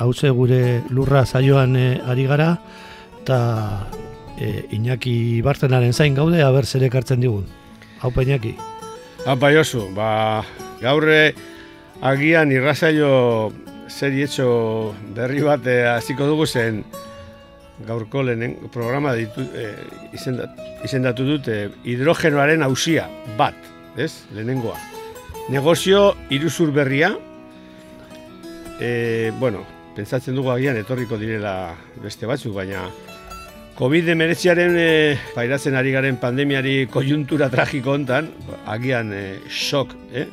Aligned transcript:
hauze 0.00 0.30
gure 0.32 0.82
lurra 0.88 1.26
zaioan 1.26 1.76
e, 1.76 1.86
ari 2.00 2.24
gara, 2.26 2.54
eta 3.20 3.38
e, 4.40 4.64
Iñaki 4.72 5.42
Bartenaren 5.44 5.92
zain 5.92 6.16
gaude, 6.16 6.42
haber 6.42 6.66
zer 6.66 6.84
ekartzen 6.88 7.20
digun. 7.20 7.46
Haupa 8.00 8.24
Iñaki. 8.24 8.56
Haupa 9.26 9.52
Josu, 9.52 9.84
ba, 9.94 10.42
gaurre 10.80 11.34
agian 12.00 12.52
irrazaio 12.52 13.52
zer 13.90 14.16
etxo 14.16 14.94
berri 15.14 15.44
bat 15.44 15.66
hasiko 15.68 16.24
dugu 16.30 16.46
zen 16.46 16.84
gaurko 17.86 18.22
lehenen 18.22 18.56
programa 18.72 19.12
ditu, 19.16 19.44
e, 19.56 19.68
izendatu 20.84 21.26
dute 21.26 21.58
hidrogenoaren 21.84 22.64
hausia 22.64 23.06
bat, 23.38 23.56
ez, 23.96 24.12
lehenengoa. 24.32 24.78
Negozio 25.50 26.14
iruzur 26.30 26.72
berria, 26.72 27.12
e, 28.80 29.32
bueno, 29.40 29.64
pentsatzen 29.96 30.36
dugu 30.36 30.52
agian 30.52 30.78
etorriko 30.80 31.18
direla 31.20 31.74
beste 32.02 32.28
batzuk, 32.28 32.54
baina 32.54 32.86
COVID-19 33.80 34.76
e, 34.76 35.16
pairatzen 35.32 35.76
ari 35.78 35.94
garen 35.94 36.18
pandemiari 36.20 36.84
kojuntura 36.92 37.48
tragiko 37.48 37.94
hontan, 37.94 38.28
agian 38.68 39.12
e, 39.16 39.24
shock, 39.48 39.94
eh? 40.12 40.26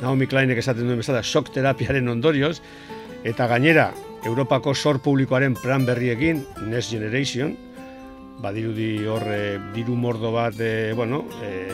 Naomi 0.00 0.26
Kleinek 0.30 0.58
esaten 0.58 0.86
duen 0.86 0.98
bezala, 0.98 1.22
shock 1.22 1.52
terapiaren 1.54 2.10
ondorioz, 2.10 2.58
eta 3.26 3.46
gainera, 3.50 3.92
Europako 4.26 4.74
sor 4.74 4.98
publikoaren 5.02 5.54
plan 5.54 5.86
berriekin, 5.86 6.42
Next 6.66 6.90
Generation, 6.90 7.54
badirudi 8.42 8.90
hor 9.06 9.22
e, 9.30 9.58
diru 9.74 9.94
mordo 9.94 10.32
bat, 10.34 10.58
e, 10.58 10.92
bueno, 10.98 11.24
e, 11.42 11.70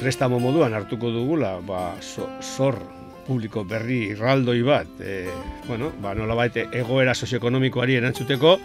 prestamo 0.00 0.42
moduan 0.42 0.74
hartuko 0.74 1.10
dugula, 1.14 1.60
ba, 1.62 1.92
sor 2.02 2.82
publiko 3.26 3.64
berri 3.64 4.10
irraldoi 4.12 4.60
bat, 4.66 5.00
e, 5.00 5.24
bueno, 5.66 5.92
ba, 6.02 6.14
nola 6.14 6.36
baite 6.38 6.68
egoera 6.72 7.14
sozioekonomikoari 7.14 7.96
erantzuteko, 8.00 8.58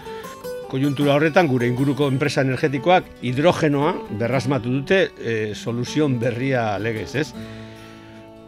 kojuntura 0.69 1.15
horretan 1.17 1.49
gure 1.49 1.67
inguruko 1.67 2.07
enpresa 2.11 2.43
energetikoak 2.45 3.07
hidrogenoa 3.25 3.95
berrasmatu 4.19 4.71
dute 4.75 4.99
e, 5.17 5.55
soluzion 5.55 6.19
berria 6.21 6.77
legez, 6.79 7.09
ez? 7.15 7.27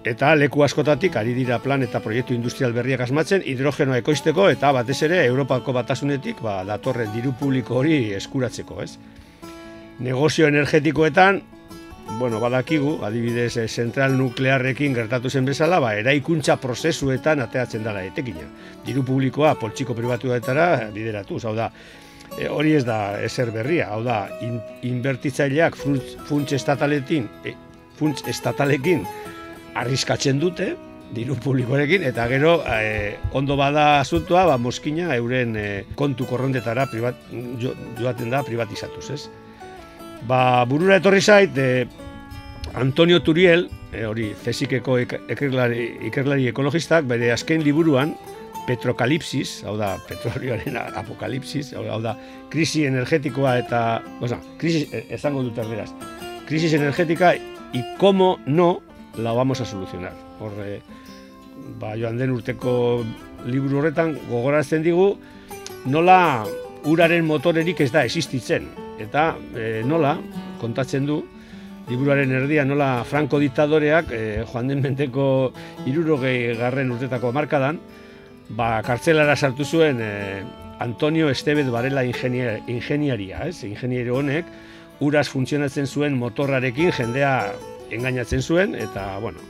Eta 0.08 0.32
leku 0.34 0.64
askotatik 0.66 1.16
ari 1.20 1.34
dira 1.38 1.60
plan 1.62 1.84
eta 1.86 2.00
proiektu 2.02 2.34
industrial 2.34 2.74
berriak 2.74 3.04
asmatzen 3.06 3.44
hidrogenoa 3.46 4.00
ekoizteko 4.02 4.48
eta 4.50 4.72
batez 4.74 4.98
ere 5.06 5.24
Europako 5.26 5.76
batasunetik 5.78 6.42
ba, 6.42 6.62
datorren 6.66 7.12
diru 7.14 7.34
publiko 7.38 7.82
hori 7.82 8.00
eskuratzeko, 8.18 8.82
ez? 8.86 8.96
Negozio 10.02 10.48
energetikoetan, 10.50 11.42
bueno, 12.20 12.40
badakigu, 12.40 13.00
adibidez, 13.06 13.58
eh, 13.58 13.68
zentral 13.68 14.18
nuklearrekin 14.18 14.94
gertatu 14.94 15.30
zen 15.30 15.46
bezala, 15.46 15.80
ba, 15.80 15.96
eraikuntza 15.98 16.58
prozesuetan 16.62 17.42
ateatzen 17.42 17.84
dela 17.84 18.04
etekina. 18.04 18.46
Diru 18.86 19.04
publikoa 19.04 19.56
poltsiko 19.56 19.96
pribatuetara 19.98 20.90
bideratu, 20.94 21.40
hau 21.44 21.56
da, 21.56 21.72
e, 22.38 22.48
hori 22.48 22.76
ez 22.78 22.86
da 22.86 23.00
eser 23.22 23.52
berria, 23.52 23.90
hau 23.94 24.04
da, 24.04 24.24
in, 24.42 24.60
inbertitzaileak 24.88 25.76
funts 25.78 26.54
estataletin, 26.54 27.28
e, 27.46 27.56
funts 28.00 28.24
estatalekin 28.28 29.06
arriskatzen 29.76 30.40
dute, 30.40 30.74
diru 31.12 31.36
publikoarekin, 31.44 32.06
eta 32.08 32.28
gero 32.32 32.62
e, 32.64 33.18
ondo 33.36 33.58
bada 33.60 34.00
asuntua, 34.00 34.46
ba, 34.48 34.58
moskina 34.58 35.12
euren 35.18 35.56
e, 35.60 35.68
kontu 36.00 36.28
korrondetara 36.30 36.88
privat, 36.92 37.20
jo, 37.60 37.76
joaten 38.00 38.32
da 38.32 38.44
privatizatuz, 38.48 39.10
ez? 39.12 39.26
Ba, 40.28 40.64
burura 40.70 41.02
etorri 41.02 41.22
zait, 41.22 41.58
e, 41.58 41.88
Antonio 42.74 43.22
Turiel, 43.22 43.70
e, 43.92 44.06
hori 44.06 44.32
zesikeko 44.44 44.98
ikerlari, 45.02 45.88
ikerlari 46.08 46.48
ekologistak, 46.52 47.06
bere 47.10 47.32
azken 47.34 47.66
liburuan, 47.66 48.16
Petrokalipsis, 48.62 49.64
hau 49.66 49.74
da, 49.80 49.96
petrolioaren 50.06 50.78
apokalipsis, 50.78 51.72
hau 51.74 51.98
da, 52.04 52.14
krisi 52.54 52.86
energetikoa 52.86 53.56
eta, 53.64 53.80
oza, 54.22 54.38
krisi, 54.62 54.86
esango 55.10 55.42
dut 55.48 55.58
erderaz, 55.64 55.90
krisis 56.46 56.74
energetika 56.74 57.34
y 57.36 57.84
cómo 57.98 58.40
no 58.46 58.82
la 59.18 59.32
vamos 59.32 59.62
a 59.62 59.66
solucionar. 59.66 60.14
Horre, 60.40 60.82
ba, 61.80 61.96
joan 61.98 62.18
den 62.18 62.32
urteko 62.36 63.04
liburu 63.46 63.80
horretan 63.80 64.18
gogorazten 64.30 64.84
digu 64.84 65.14
nola 65.86 66.46
uraren 66.86 67.26
motorerik 67.26 67.82
ez 67.82 67.92
da 67.92 68.04
existitzen. 68.06 68.68
Eta 69.00 69.32
e, 69.56 69.82
nola, 69.88 70.18
kontatzen 70.62 71.08
du, 71.08 71.22
liburuaren 71.92 72.32
erdia 72.32 72.64
nola 72.66 73.04
Franco 73.04 73.40
diktadoreak 73.42 74.12
e, 74.16 74.22
joan 74.48 74.72
den 74.72 74.82
menteko 74.84 75.26
irurogei 75.90 76.56
garren 76.56 76.92
urtetako 76.96 77.34
markadan, 77.36 77.82
ba, 78.56 78.78
kartzelara 78.86 79.36
sartu 79.36 79.68
zuen 79.68 80.00
e, 80.00 80.12
Antonio 80.82 81.30
Estebez 81.30 81.68
Barela 81.70 82.06
ingenier, 82.08 82.62
ingeniaria, 82.72 83.44
ez? 83.52 83.64
ingeniero 83.68 84.18
honek, 84.18 84.48
uraz 85.04 85.28
funtzionatzen 85.30 85.86
zuen 85.86 86.16
motorrarekin 86.18 86.94
jendea 86.96 87.52
engainatzen 87.92 88.42
zuen, 88.42 88.76
eta, 88.80 89.18
bueno, 89.20 89.44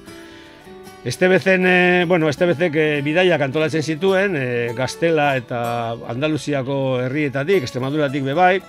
Estebezen, 1.06 1.66
e, 1.66 2.06
bueno, 2.06 2.30
Estebezek 2.30 2.76
e, 2.78 2.88
bidaiak 3.06 3.42
antolatzen 3.42 3.82
zituen, 3.82 4.36
e, 4.38 4.48
Gaztela 4.78 5.32
eta 5.38 5.62
Andaluziako 6.10 6.76
herrietatik, 7.06 7.64
Extremaduratik 7.66 8.26
bebai, 8.26 8.60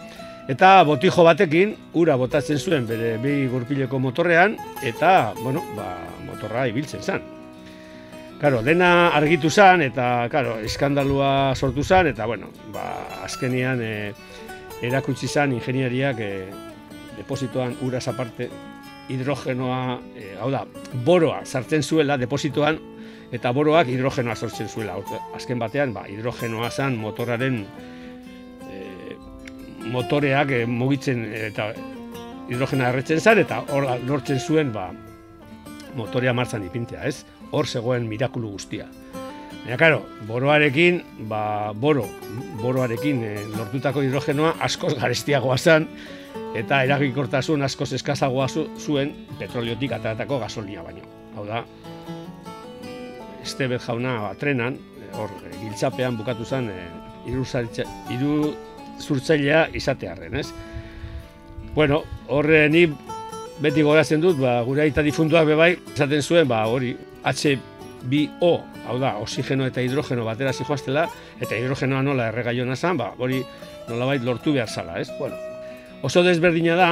eta 0.52 0.82
botijo 0.84 1.24
batekin, 1.24 1.72
ura 1.96 2.16
botatzen 2.20 2.58
zuen 2.58 2.84
bere 2.86 3.14
bi 3.22 3.46
gurpileko 3.48 3.98
motorrean, 4.02 4.56
eta, 4.84 5.32
bueno, 5.40 5.62
ba, 5.76 5.94
motorra 6.26 6.66
ibiltzen 6.68 7.00
zen. 7.02 7.22
Karo, 8.40 8.60
dena 8.66 9.12
argitu 9.16 9.50
zen, 9.50 9.84
eta, 9.86 10.26
karo, 10.32 10.58
eskandalua 10.66 11.54
sortu 11.54 11.84
zen, 11.84 12.10
eta, 12.10 12.26
bueno, 12.26 12.50
ba, 12.74 12.84
azkenian 13.24 13.80
e, 13.80 13.94
erakutsi 14.82 15.30
zen 15.30 15.54
ingeniariak 15.56 16.20
e, 16.20 16.32
depositoan 17.16 17.78
uraz 17.86 18.04
aparte 18.10 18.50
hidrogenoa, 19.12 20.00
e, 20.18 20.34
hau 20.42 20.50
da, 20.52 20.66
boroa 21.06 21.44
sartzen 21.46 21.82
zuela 21.82 22.18
depositoan 22.18 22.80
eta 23.32 23.52
boroak 23.56 23.88
hidrogenoa 23.88 24.36
sortzen 24.36 24.68
zuela. 24.68 24.98
Azken 25.38 25.62
batean, 25.62 25.94
ba, 25.94 26.04
hidrogenoa 26.10 26.68
zan 26.70 26.98
motoraren 27.00 27.62
e, 27.62 28.01
motoreak 29.90 30.50
e, 30.50 30.64
mugitzen 30.66 31.24
eta 31.34 31.72
hidrogena 32.50 32.90
erretzen 32.92 33.20
zan 33.20 33.40
eta 33.42 33.62
hor 33.72 33.86
lortzen 34.06 34.40
zuen 34.40 34.72
ba, 34.74 34.90
motorea 35.96 36.32
martzan 36.36 36.64
ipintea, 36.66 37.04
ez? 37.08 37.24
Hor 37.52 37.66
zegoen 37.66 38.08
mirakulu 38.08 38.54
guztia. 38.54 38.88
Baina, 39.62 39.76
karo, 39.78 40.00
boroarekin, 40.26 41.02
ba, 41.30 41.72
boro, 41.78 42.06
boroarekin 42.62 43.22
e, 43.24 43.34
lortutako 43.56 44.02
hidrogenoa 44.02 44.56
askoz 44.66 44.96
garestiagoa 44.98 45.58
zan, 45.58 45.86
eta 46.58 46.82
eragikortasun 46.84 47.62
asko 47.62 47.86
eskazagoa 47.98 48.48
zuen 48.78 49.12
petroliotik 49.38 49.92
ateratako 49.92 50.40
gasolia 50.42 50.82
baino. 50.82 51.06
Hau 51.36 51.46
da, 51.46 51.64
Estebet 53.42 53.82
jauna 53.82 54.18
ba, 54.22 54.34
trenan, 54.38 54.76
hor, 55.18 55.30
giltzapean 55.60 56.18
bukatu 56.18 56.44
zen, 56.44 56.68
e, 56.70 56.82
iru 57.30 57.44
zurtzailea 59.00 59.68
izatearen, 59.78 60.36
ez? 60.36 60.48
Bueno, 61.74 62.02
horre 62.28 62.66
ni 62.68 62.86
beti 63.62 63.84
gorazen 63.86 64.20
dut, 64.20 64.38
ba, 64.40 64.60
gure 64.66 64.84
aita 64.84 65.04
difunduak 65.04 65.46
bebai, 65.48 65.70
esaten 65.94 66.22
zuen, 66.22 66.48
ba, 66.48 66.64
hori, 66.68 66.96
H 67.22 67.56
bi 68.10 68.24
O, 68.42 68.56
hau 68.88 68.98
da, 68.98 69.14
oxigeno 69.22 69.66
eta 69.68 69.82
hidrogeno 69.82 70.24
batera 70.26 70.52
zijoaztela, 70.52 71.06
eta 71.40 71.56
hidrogenoa 71.56 72.02
nola 72.02 72.28
erregaiona 72.32 72.76
zan, 72.76 72.98
ba, 72.98 73.12
hori 73.18 73.42
nolabait 73.88 74.22
lortu 74.26 74.52
behar 74.56 74.68
zala, 74.68 74.98
ez? 75.00 75.08
Bueno, 75.18 75.38
oso 76.02 76.24
desberdina 76.26 76.74
da, 76.76 76.90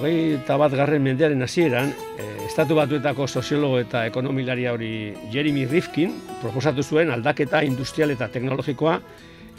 hori 0.00 0.38
eta 0.38 0.56
bat 0.60 0.72
garren 0.76 1.04
mendearen 1.04 1.44
hasieran, 1.44 1.92
e, 2.16 2.26
estatu 2.46 2.76
batuetako 2.78 3.26
soziologo 3.26 3.78
eta 3.82 4.06
ekonomilaria 4.08 4.72
hori 4.72 4.90
Jeremy 5.32 5.66
Rifkin 5.68 6.14
proposatu 6.40 6.82
zuen 6.82 7.10
aldaketa 7.10 7.62
industrial 7.66 8.14
eta 8.14 8.28
teknologikoa 8.32 9.00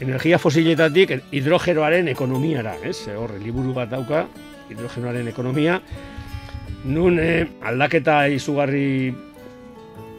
energia 0.00 0.38
fosiletatik 0.38 1.16
hidrogenoaren 1.34 2.08
ekonomiara, 2.08 2.76
ez? 2.86 3.00
Horre, 3.16 3.38
liburu 3.42 3.74
bat 3.76 3.90
dauka, 3.90 4.26
hidrogenoaren 4.70 5.28
ekonomia, 5.30 5.80
nun 6.88 7.18
eh, 7.18 7.46
aldaketa 7.66 8.26
izugarri 8.30 9.14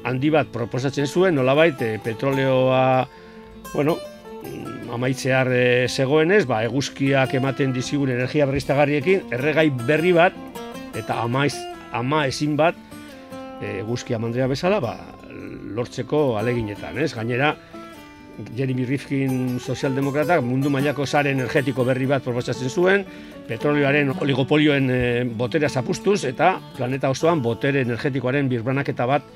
handi 0.04 0.32
bat 0.34 0.50
proposatzen 0.52 1.08
zuen, 1.08 1.36
nolabait, 1.36 1.82
e, 1.82 2.00
petroleoa, 2.04 3.08
bueno, 3.74 3.98
mm, 4.44 4.90
amaitzear 4.96 5.52
e, 5.54 5.88
zegoenez, 5.88 6.46
ba, 6.48 6.64
eguzkiak 6.68 7.34
ematen 7.40 7.74
dizigun 7.76 8.12
energia 8.14 8.48
berriztagarriekin, 8.50 9.28
erregai 9.36 9.70
berri 9.86 10.14
bat, 10.16 10.36
eta 10.98 11.22
amaiz, 11.24 11.56
ama 11.94 12.26
ezin 12.28 12.56
bat, 12.60 12.78
e, 13.62 13.80
eguzkia 13.80 14.20
mandrea 14.20 14.48
bezala, 14.48 14.80
ba, 14.84 14.96
lortzeko 15.76 16.38
aleginetan, 16.40 16.98
ez? 16.98 17.14
Gainera, 17.16 17.54
Jeremy 18.56 18.86
Rifkin 18.88 19.60
sozialdemokratak 19.60 20.42
mundu 20.46 20.70
mailako 20.72 21.06
sare 21.06 21.34
energetiko 21.36 21.84
berri 21.88 22.08
bat 22.08 22.24
proposatzen 22.24 22.70
zuen, 22.70 23.04
petrolioaren 23.48 24.14
oligopolioen 24.16 24.90
e, 24.94 25.02
boterea 25.40 25.70
zapustuz, 25.70 26.24
eta 26.30 26.54
planeta 26.78 27.12
osoan 27.12 27.42
botere 27.44 27.84
energetikoaren 27.84 28.50
birbanaketa 28.52 29.08
bat 29.10 29.28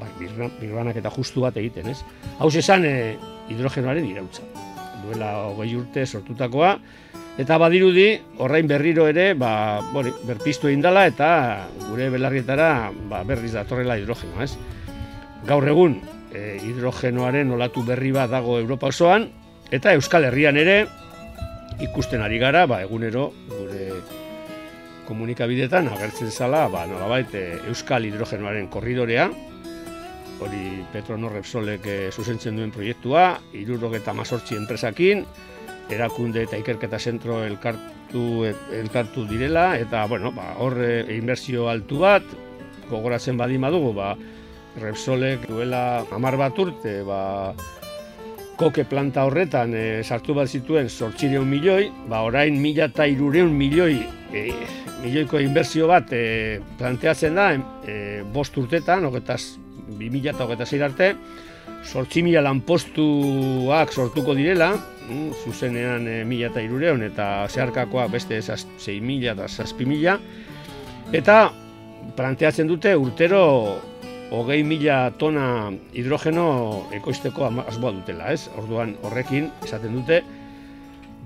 bai, 0.00 0.10
birbanak 0.60 1.00
eta 1.00 1.12
justu 1.14 1.44
bat 1.46 1.56
egiten, 1.56 1.88
ez? 1.94 2.00
Hau 2.38 2.50
esan 2.52 2.84
e, 2.84 2.94
hidrogenoaren 3.52 4.06
irautza. 4.10 4.44
Duela 5.04 5.32
hogei 5.50 5.74
urte 5.76 6.04
sortutakoa, 6.06 6.74
eta 7.40 7.58
badirudi, 7.60 8.08
horrein 8.44 8.68
berriro 8.68 9.08
ere, 9.10 9.32
ba, 9.38 9.80
bori, 9.92 10.12
berpiztu 10.28 10.68
egin 10.70 10.84
dela, 10.84 11.06
eta 11.10 11.28
gure 11.88 12.10
belarrietara 12.12 12.90
ba, 13.10 13.24
berriz 13.24 13.54
datorrela 13.56 13.98
hidrogenoa, 14.00 14.44
ez? 14.44 14.54
Gaur 15.48 15.66
egun, 15.68 15.98
e, 16.34 16.58
hidrogenoaren 16.66 17.54
olatu 17.54 17.84
berri 17.86 18.12
bat 18.12 18.30
dago 18.30 18.58
Europa 18.58 18.90
osoan, 18.90 19.28
eta 19.70 19.94
Euskal 19.94 20.26
Herrian 20.28 20.58
ere, 20.60 20.82
ikusten 21.84 22.22
ari 22.22 22.38
gara, 22.42 22.66
ba, 22.70 22.82
egunero, 22.84 23.30
gure 23.48 23.88
komunikabidetan 25.08 25.88
agertzen 25.92 26.30
zala, 26.32 26.66
ba, 26.72 26.84
nolabait, 26.90 27.32
e, 27.34 27.46
Euskal 27.70 28.08
hidrogenoaren 28.08 28.68
korridorea, 28.72 29.30
hori 30.44 30.84
Petronor 30.92 31.36
Repsolek 31.38 31.86
e, 31.86 31.98
zuzentzen 32.12 32.58
duen 32.58 32.72
proiektua, 32.74 33.26
irurrok 33.54 33.98
eta 34.00 34.14
mazortzi 34.16 34.58
enpresakin, 34.58 35.24
erakunde 35.92 36.42
eta 36.46 36.58
ikerketa 36.58 36.98
zentro 36.98 37.42
elkartu, 37.44 38.44
elkartu 38.72 39.26
direla, 39.28 39.74
eta 39.78 40.06
bueno, 40.10 40.32
ba, 40.34 40.54
hor 40.58 40.80
e, 40.82 40.94
inbertsio 41.16 41.68
altu 41.70 42.02
bat, 42.04 42.26
gogoratzen 42.90 43.38
badi 43.40 43.60
madugu, 43.60 43.92
ba, 43.96 44.14
Repsolek 44.80 45.46
duela 45.46 46.04
amar 46.14 46.36
bat 46.40 46.58
urte, 46.58 46.96
ba, 47.06 47.54
koke 48.58 48.84
planta 48.86 49.24
horretan 49.26 49.74
e, 49.74 50.02
sartu 50.02 50.34
bat 50.34 50.50
zituen 50.50 50.88
sortxireun 50.88 51.46
milioi, 51.48 51.88
ba, 52.10 52.22
orain 52.26 52.56
mila 52.60 52.88
eta 52.90 53.06
irureun 53.10 53.54
milioi, 53.54 54.00
e, 54.34 54.44
milioiko 55.02 55.40
inbertsio 55.42 55.88
bat 55.90 56.12
e, 56.14 56.60
planteatzen 56.78 57.38
da, 57.38 57.48
e, 57.86 57.96
bost 58.34 58.58
urtetan, 58.58 59.06
oketaz 59.10 59.40
2006 59.98 60.82
arte, 60.82 61.14
sortzi 61.84 62.22
mila 62.24 62.42
lanpostuak 62.44 63.92
sortuko 63.92 64.34
direla, 64.34 64.72
mm, 65.08 65.32
zuzenean 65.44 66.08
e, 66.08 66.20
mila 66.28 66.50
eta 66.50 66.62
irureon, 66.64 67.02
eta 67.10 67.46
zeharkakoak 67.50 68.14
beste 68.14 68.40
zei 68.42 69.00
mila 69.00 69.34
eta 69.34 69.48
zazpi 69.48 69.86
mila, 69.86 70.18
eta 71.12 71.40
planteatzen 72.16 72.68
dute 72.70 72.94
urtero 72.96 73.42
hogei 74.30 74.62
mila 74.64 75.10
tona 75.18 75.72
hidrogeno 75.92 76.46
ekoizteko 76.96 77.50
asboa 77.66 77.92
dutela, 77.98 78.32
ez? 78.32 78.48
Orduan 78.58 78.94
horrekin 79.04 79.50
esaten 79.64 79.94
dute, 79.98 80.22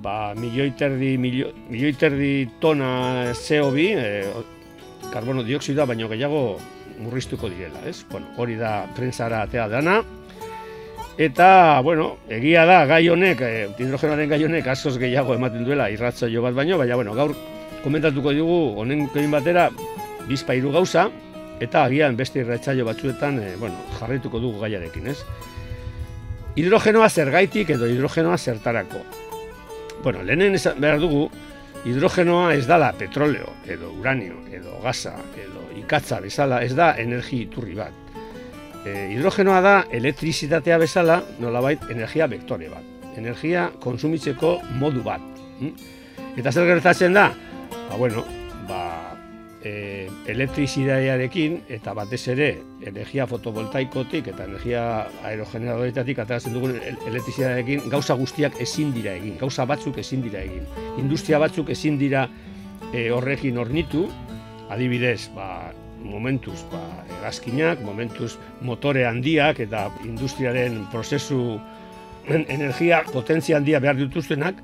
ba, 0.03 0.35
milioi 0.39 0.73
terdi, 0.79 1.17
milioi, 1.19 1.93
terdi 1.99 2.49
tona 2.61 3.33
CO2, 3.35 3.87
e, 3.95 5.09
karbono 5.13 5.45
dioksidoa, 5.47 5.87
baino 5.87 6.09
gehiago 6.11 6.43
murriztuko 6.99 7.51
direla, 7.51 7.83
ez? 7.87 8.03
Bueno, 8.11 8.31
hori 8.37 8.59
da 8.59 8.87
prentsara 8.97 9.45
atea 9.47 9.69
dana. 9.69 10.01
Eta, 11.19 11.81
bueno, 11.83 12.13
egia 12.31 12.65
da 12.67 12.85
gai 12.87 13.05
honek, 13.11 13.41
e, 13.43 13.69
hidrogenoaren 13.79 14.31
gai 14.31 14.43
honek 14.47 14.69
asoz 14.75 14.97
gehiago 14.99 15.35
ematen 15.35 15.65
duela 15.67 15.91
irratzaio 15.91 16.43
bat 16.43 16.55
baino, 16.55 16.79
baina 16.79 16.99
bueno, 16.99 17.15
gaur 17.19 17.35
komentatuko 17.83 18.35
dugu 18.35 18.61
honen 18.83 19.07
kein 19.15 19.31
batera 19.31 19.69
bizpa 20.29 20.55
hiru 20.55 20.71
gauza 20.75 21.09
eta 21.61 21.85
agian 21.85 22.17
beste 22.17 22.43
irratzaio 22.43 22.85
batzuetan, 22.87 23.39
e, 23.43 23.55
bueno, 23.57 23.77
jarraituko 23.99 24.41
dugu 24.41 24.61
gaiarekin, 24.63 25.09
ez? 25.13 25.19
Hidrogenoa 26.59 27.09
zergaitik 27.09 27.71
edo 27.71 27.87
hidrogenoa 27.87 28.39
zertarako. 28.39 29.03
Bueno, 30.03 30.23
lehenen 30.23 30.57
behar 30.79 31.01
dugu, 31.03 31.29
hidrogenoa 31.85 32.53
ez 32.55 32.67
dala 32.67 32.93
petroleo, 32.99 33.53
edo 33.67 33.93
uranio, 33.93 34.41
edo 34.55 34.79
gaza, 34.83 35.15
edo 35.39 35.65
ikatza 35.79 36.21
bezala, 36.21 36.63
ez 36.63 36.75
da 36.79 36.93
energi 36.99 37.45
iturri 37.47 37.75
bat. 37.79 37.95
E, 38.85 39.11
hidrogenoa 39.15 39.61
da 39.63 39.77
elektrizitatea 39.93 40.79
bezala, 40.79 41.21
nolabait 41.43 41.83
energia 41.91 42.27
vektore 42.31 42.71
bat. 42.73 42.87
Energia 43.19 43.69
konsumitzeko 43.83 44.59
modu 44.79 45.03
bat. 45.03 45.23
Hm? 45.59 45.73
Eta 46.39 46.53
zer 46.53 46.69
gertatzen 46.71 47.17
da? 47.17 47.33
Ba, 47.89 47.97
bueno, 47.97 48.23
e, 49.65 50.09
elektrizitatearekin 50.31 51.59
eta 51.79 51.95
batez 51.97 52.21
ere 52.35 52.49
energia 52.87 53.27
fotovoltaikotik 53.31 54.31
eta 54.33 54.47
energia 54.47 54.83
aerogeneradoretatik 55.27 56.21
ateratzen 56.23 56.55
dugun 56.55 56.77
elektrizitatearekin 56.79 57.89
gauza 57.91 58.15
guztiak 58.19 58.61
ezin 58.63 58.93
dira 58.95 59.17
egin, 59.19 59.37
gauza 59.41 59.67
batzuk 59.67 59.99
ezin 59.99 60.23
dira 60.23 60.43
egin. 60.45 60.65
Industria 60.99 61.41
batzuk 61.43 61.71
ezin 61.75 61.99
dira 61.99 62.29
e, 62.93 63.09
horrekin 63.11 63.59
ornitu, 63.59 64.07
adibidez, 64.71 65.29
ba, 65.35 65.73
momentuz 66.05 66.61
ba, 66.71 66.83
egazkinak, 67.19 67.83
momentuz 67.83 68.37
motore 68.63 69.05
handiak 69.09 69.61
eta 69.65 69.89
industriaren 70.07 70.85
prozesu 70.93 71.59
energia 72.29 73.03
potentzia 73.09 73.57
handia 73.57 73.81
behar 73.81 73.97
dituztenak, 73.99 74.61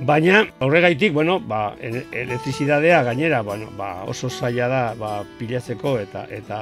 baina 0.00 0.44
horregaitik, 0.58 1.12
bueno, 1.12 1.38
ba, 1.40 1.76
elektrizidadea 1.80 3.02
gainera, 3.02 3.42
bueno, 3.42 3.70
ba, 3.76 4.04
oso 4.04 4.30
zaila 4.30 4.68
da 4.68 4.82
ba, 4.98 5.22
pilatzeko 5.38 5.98
eta 6.02 6.26
eta 6.30 6.60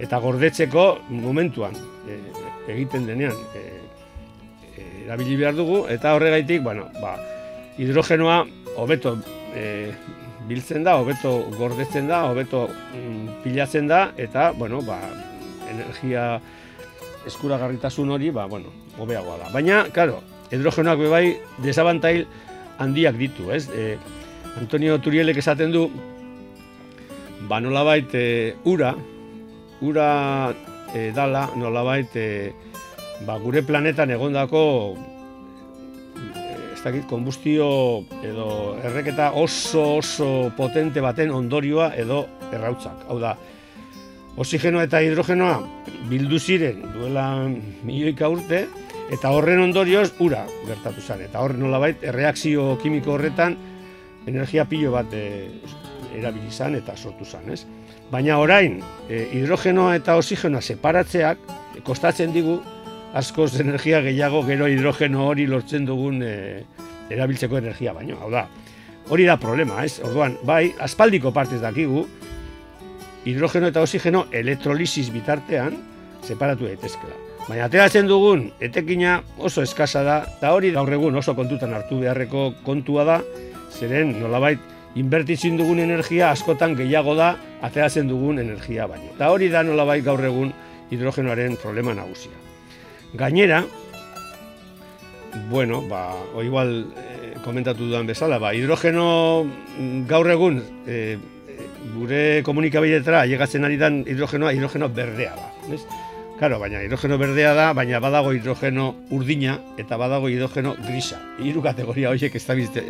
eta 0.00 0.18
gordetzeko 0.20 0.84
momentuan 1.12 1.74
e, 2.08 2.16
egiten 2.72 3.04
denean 3.06 3.36
e, 3.54 3.64
e, 4.76 4.86
erabili 5.04 5.36
behar 5.36 5.56
dugu 5.56 5.84
eta 5.88 6.14
horregaitik, 6.16 6.62
bueno, 6.62 6.88
ba, 7.00 7.16
hidrogenoa 7.78 8.44
hobeto 8.76 9.16
e, 9.56 9.92
biltzen 10.48 10.84
da, 10.84 10.96
hobeto 11.00 11.38
gordetzen 11.56 12.08
da, 12.08 12.24
hobeto 12.28 12.66
mm, 12.68 13.42
pilatzen 13.44 13.88
da 13.88 14.10
eta 14.16 14.50
bueno, 14.56 14.82
ba, 14.84 14.98
energia 15.70 16.40
eskuragarritasun 17.28 18.10
hori, 18.10 18.30
ba 18.30 18.46
bueno, 18.46 18.72
hobeagoa 18.98 19.38
da. 19.44 19.50
Baina, 19.52 19.84
claro, 19.92 20.20
hidrogenoak 20.50 20.98
be 20.98 21.08
bai 21.12 21.26
desabantail 21.64 22.26
handiak 22.80 23.18
ditu, 23.20 23.50
ez? 23.52 23.68
E, 23.68 23.94
Antonio 24.58 24.98
Turielek 24.98 25.38
esaten 25.38 25.72
du 25.72 25.86
ba 27.48 27.60
nolabait 27.60 28.10
e, 28.14 28.56
ura 28.64 28.94
ura 29.80 30.08
e, 30.94 31.10
dala 31.16 31.48
nolabait 31.56 32.16
e, 32.16 32.52
ba, 33.26 33.38
gure 33.38 33.62
planetan 33.62 34.10
egondako 34.16 34.64
ez 36.80 36.80
dakit, 36.82 37.04
konbustio 37.10 37.68
edo 38.24 38.76
erreketa 38.80 39.32
oso 39.36 39.98
oso 39.98 40.50
potente 40.56 41.02
baten 41.04 41.28
ondorioa 41.28 41.90
edo 42.00 42.22
errautzak. 42.48 43.04
Hau 43.12 43.18
da, 43.20 43.34
oxigeno 44.40 44.80
eta 44.80 45.02
hidrogenoa 45.04 45.58
bildu 46.08 46.38
ziren 46.40 46.80
duela 46.94 47.26
milioika 47.84 48.30
urte, 48.32 48.64
eta 49.10 49.32
horren 49.34 49.60
ondorioz 49.60 50.12
ura 50.22 50.44
gertatu 50.68 51.02
zen. 51.02 51.24
Eta 51.26 51.42
horren 51.42 51.60
nolabait, 51.64 52.02
erreakzio 52.06 52.76
kimiko 52.82 53.16
horretan 53.16 53.56
energia 54.30 54.66
pilo 54.68 54.92
bat 54.94 55.12
e, 55.12 55.50
erabili 56.16 56.50
eta 56.78 56.96
sortu 56.96 57.24
zen, 57.24 57.50
ez? 57.50 57.64
Baina 58.10 58.38
orain, 58.38 58.80
e, 59.08 59.28
hidrogenoa 59.32 59.96
eta 59.96 60.16
oxigenoa 60.16 60.60
separatzeak, 60.60 61.38
kostatzen 61.84 62.32
digu, 62.32 62.60
askoz 63.14 63.60
energia 63.60 64.00
gehiago 64.00 64.42
gero 64.46 64.66
hidrogeno 64.66 65.26
hori 65.26 65.46
lortzen 65.46 65.86
dugun 65.86 66.22
e, 66.22 66.64
erabiltzeko 67.10 67.58
energia 67.58 67.92
baino. 67.92 68.18
Hau 68.22 68.30
da, 68.30 68.46
hori 69.08 69.26
da 69.26 69.36
problema, 69.36 69.84
ez? 69.84 69.98
Orduan, 70.04 70.36
bai, 70.46 70.72
aspaldiko 70.78 71.32
partez 71.32 71.60
dakigu, 71.60 72.06
hidrogeno 73.24 73.70
eta 73.70 73.82
oxigeno 73.82 74.26
elektrolisis 74.32 75.10
bitartean, 75.10 75.76
separatu 76.22 76.68
daitezkela. 76.68 77.29
Baina 77.48 77.64
ateratzen 77.66 78.06
dugun 78.06 78.44
etekina 78.62 79.20
oso 79.38 79.62
eskasa 79.64 80.02
da, 80.06 80.18
eta 80.36 80.52
hori 80.54 80.70
gaur 80.74 80.92
egun 80.92 81.16
oso 81.18 81.34
kontutan 81.34 81.72
hartu 81.74 82.00
beharreko 82.02 82.50
kontua 82.66 83.06
da, 83.08 83.20
zeren 83.70 84.12
nolabait 84.20 84.60
inbertitzen 84.98 85.56
dugun 85.58 85.80
energia 85.82 86.30
askotan 86.34 86.74
gehiago 86.78 87.14
da 87.18 87.32
ateratzen 87.62 88.08
dugun 88.10 88.38
energia 88.42 88.86
baino. 88.90 89.14
Eta 89.14 89.30
hori 89.32 89.48
da 89.50 89.62
nolabait 89.66 90.04
gaur 90.04 90.22
egun 90.24 90.52
hidrogenoaren 90.90 91.56
problema 91.62 91.94
nagusia. 91.94 92.34
Gainera, 93.14 93.64
bueno, 95.50 95.82
ba, 95.88 96.14
o 96.34 96.42
igual 96.42 96.86
eh, 96.98 97.34
komentatu 97.44 97.86
dudan 97.86 98.06
bezala, 98.06 98.38
ba, 98.42 98.52
hidrogeno 98.54 99.44
mm, 99.44 100.06
gaur 100.10 100.30
egun 100.30 100.60
eh, 100.86 101.16
gure 101.94 102.42
komunikabidetara 102.46 103.24
llegatzen 103.30 103.66
ari 103.66 103.78
dan 103.80 104.02
hidrogenoa, 104.06 104.52
hidrogeno 104.54 104.90
berdea 104.94 105.34
da. 105.38 105.74
Ez? 105.74 105.82
Claro, 106.40 106.56
baina 106.56 106.78
hidrogeno 106.80 107.18
berdea 107.20 107.50
da, 107.52 107.66
baina 107.76 107.98
badago 108.00 108.30
hidrogeno 108.32 108.86
urdina 109.12 109.58
eta 109.76 109.98
badago 110.00 110.30
hidrogeno 110.32 110.70
grisa. 110.86 111.18
Hiru 111.36 111.60
kategoria 111.60 112.08
horiek 112.08 112.38
ez 112.38 112.40
da 112.46 112.54
bizte, 112.56 112.84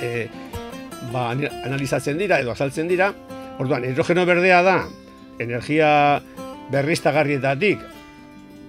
eh, 0.00 0.30
ba, 1.12 1.26
analizatzen 1.28 2.16
dira 2.16 2.38
edo 2.40 2.54
azaltzen 2.54 2.88
dira. 2.88 3.10
Orduan, 3.60 3.84
hidrogeno 3.84 4.24
berdea 4.24 4.62
da 4.64 4.78
energia 5.44 5.90
berriztagarrietatik, 6.72 7.84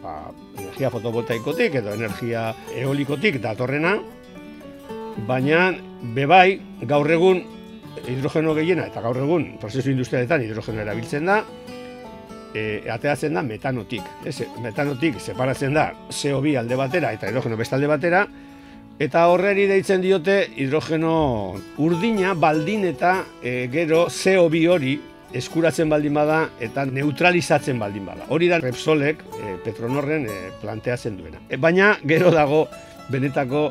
ba, 0.03 0.17
energia 0.59 0.91
fotovoltaikotik 0.91 1.79
edo 1.79 1.95
energia 1.95 2.49
eolikotik 2.83 3.39
datorrena, 3.39 3.95
baina 5.23 5.69
bebai 6.19 6.59
gaur 6.83 7.07
egun 7.15 7.45
hidrogeno 8.09 8.59
gehiena 8.59 8.91
eta 8.91 9.07
gaur 9.07 9.23
egun 9.23 9.53
prozesu 9.63 9.95
industrialetan 9.95 10.43
hidrogeno 10.43 10.83
erabiltzen 10.83 11.31
da, 11.31 11.45
e, 12.53 12.83
ateatzen 12.91 13.35
da 13.35 13.43
metanotik. 13.45 14.07
Ez, 14.25 14.41
metanotik 14.63 15.19
separatzen 15.21 15.75
da 15.77 15.91
CO2 16.09 16.57
alde 16.59 16.79
batera 16.79 17.11
eta 17.15 17.29
hidrogeno 17.29 17.59
beste 17.59 17.77
alde 17.77 17.89
batera, 17.91 18.25
eta 19.01 19.27
horreri 19.33 19.67
deitzen 19.69 20.01
diote 20.03 20.41
hidrogeno 20.61 21.13
urdina 21.81 22.35
baldin 22.37 22.85
eta 22.91 23.15
e, 23.41 23.67
gero 23.71 24.05
CO2 24.09 24.67
hori 24.69 24.97
eskuratzen 25.33 25.89
baldin 25.89 26.13
bada 26.13 26.41
eta 26.59 26.85
neutralizatzen 26.85 27.79
baldin 27.79 28.05
bada. 28.05 28.27
Hori 28.29 28.49
da 28.51 28.59
Repsolek 28.59 29.23
e, 29.37 29.55
Petronorren 29.63 30.27
e, 30.27 30.39
planteatzen 30.61 31.17
duena. 31.17 31.39
E, 31.49 31.57
baina 31.57 31.95
gero 32.03 32.33
dago 32.35 32.65
benetako 33.11 33.69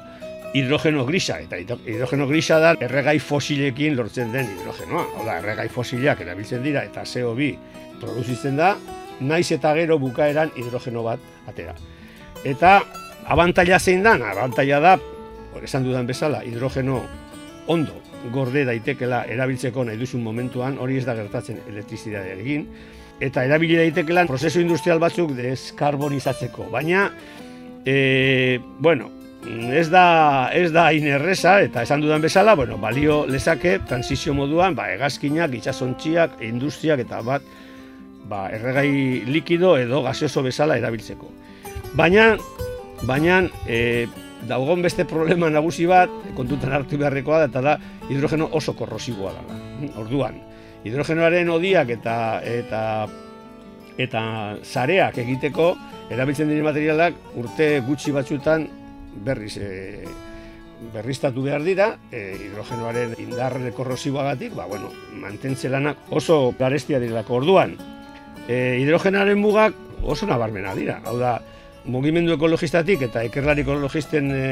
hidrogeno 0.57 1.05
grisa, 1.07 1.37
eta 1.39 1.61
hidrogeno 1.61 2.27
grisa 2.27 2.59
da 2.59 2.73
erregai 2.83 3.21
fosilekin 3.23 3.95
lortzen 3.95 4.33
den 4.33 4.49
hidrogenoa. 4.57 5.05
Hau 5.15 5.27
da, 5.29 5.39
erregai 5.39 5.69
fosilak 5.71 6.25
erabiltzen 6.25 6.65
dira 6.65 6.83
eta 6.89 7.05
CO2 7.07 7.53
produzitzen 8.01 8.57
da, 8.57 8.75
naiz 9.21 9.51
eta 9.53 9.75
gero 9.77 9.99
bukaeran 10.01 10.53
hidrogeno 10.57 11.05
bat 11.05 11.21
atera. 11.49 11.75
Eta 12.45 12.81
abantaila 13.29 13.79
zein 13.79 14.03
da? 14.03 14.15
Abantaila 14.33 14.81
da, 14.81 14.95
esan 15.63 15.85
dudan 15.85 16.07
bezala, 16.09 16.43
hidrogeno 16.45 17.03
ondo 17.71 18.01
gorde 18.33 18.65
daitekela 18.69 19.25
erabiltzeko 19.33 19.85
nahi 19.85 20.01
duzun 20.01 20.25
momentuan, 20.25 20.79
hori 20.79 20.99
ez 21.01 21.05
da 21.07 21.15
gertatzen 21.17 21.61
egin, 21.69 22.67
eta 23.21 23.45
erabili 23.45 23.77
daitekela 23.77 24.27
prozesu 24.27 24.61
industrial 24.61 24.99
batzuk 24.99 25.33
deskarbonizatzeko. 25.37 26.69
Baina, 26.73 27.11
e, 27.85 28.61
bueno, 28.79 29.11
ez 29.73 29.89
da, 29.91 30.51
ez 30.53 30.71
da 30.73 30.91
inerreza, 30.93 31.61
eta 31.65 31.83
esan 31.83 32.01
dudan 32.01 32.21
bezala, 32.21 32.55
bueno, 32.55 32.77
balio 32.79 33.25
lezake, 33.27 33.79
transizio 33.89 34.35
moduan, 34.35 34.75
ba, 34.77 34.91
egazkinak, 34.93 35.55
itxasontxiak, 35.61 36.41
industriak, 36.45 37.01
eta 37.07 37.23
bat, 37.25 37.43
ba, 38.31 38.47
erregai 38.55 39.27
likido 39.27 39.75
edo 39.79 40.05
gaseoso 40.07 40.45
bezala 40.47 40.79
erabiltzeko. 40.79 41.29
Baina, 41.99 42.37
baina, 43.03 43.43
e, 43.67 44.07
daugon 44.49 44.85
beste 44.87 45.05
problema 45.05 45.51
nagusi 45.51 45.89
bat, 45.91 46.13
kontutan 46.39 46.73
hartu 46.77 47.01
beharrekoa 47.01 47.43
da, 47.43 47.51
eta 47.51 47.65
da 47.67 47.75
hidrogeno 48.09 48.49
oso 48.57 48.77
korrosiboa 48.79 49.35
da. 49.35 49.59
Orduan, 50.01 50.39
hidrogenoaren 50.87 51.51
odiak 51.51 51.91
eta 51.99 52.17
eta 52.47 52.83
eta 54.01 54.23
zareak 54.65 55.19
egiteko 55.21 55.75
erabiltzen 56.11 56.49
diren 56.49 56.65
materialak 56.65 57.19
urte 57.37 57.73
gutxi 57.85 58.15
batzutan 58.17 58.65
berriz 59.27 59.57
e, 59.59 59.71
berriztatu 60.95 61.43
behar 61.45 61.61
dira, 61.67 61.91
e, 62.09 62.31
hidrogenoaren 62.47 63.19
indarre 63.21 63.75
korrosiboagatik, 63.77 64.55
ba, 64.57 64.65
bueno, 64.71 64.89
mantentzelanak 65.21 66.09
oso 66.17 66.55
garestia 66.59 67.03
direlako 67.03 67.43
orduan. 67.43 67.75
E, 68.49 68.81
hidrogenoaren 68.81 69.39
mugak 69.39 69.75
oso 70.03 70.27
nabarmena 70.27 70.75
dira, 70.75 71.01
hau 71.05 71.19
da, 71.21 71.39
mugimendu 71.91 72.35
ekologistatik 72.37 73.03
eta 73.09 73.23
ikerlari 73.25 73.65
ekologisten 73.65 74.31
e, 74.35 74.47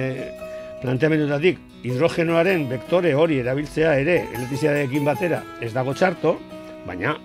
planteamendutatik 0.83 1.59
hidrogenoaren 1.85 2.69
vektore 2.71 3.15
hori 3.15 3.41
erabiltzea 3.43 3.95
ere 4.01 4.21
elektriziadeekin 4.35 5.07
batera 5.07 5.43
ez 5.65 5.73
dago 5.75 5.95
txarto, 5.95 6.37
baina 6.87 7.17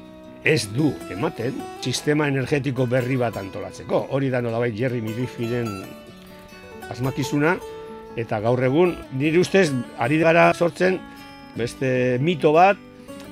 ez 0.43 0.67
du 0.75 0.91
ematen 1.13 1.55
sistema 1.81 2.27
energetiko 2.27 2.85
berri 2.89 3.15
bat 3.19 3.37
antolatzeko. 3.39 4.07
Hori 4.11 4.29
da 4.29 4.41
nolabait 4.43 4.75
Jerry 4.75 4.99
Mirifiren 5.01 5.69
asmakizuna 6.91 7.55
eta 8.19 8.39
gaur 8.43 8.61
egun 8.63 8.93
nire 9.17 9.39
ustez 9.41 9.69
ari 9.97 10.19
gara 10.21 10.51
sortzen 10.53 10.99
beste 11.55 12.19
mito 12.21 12.51
bat 12.53 12.77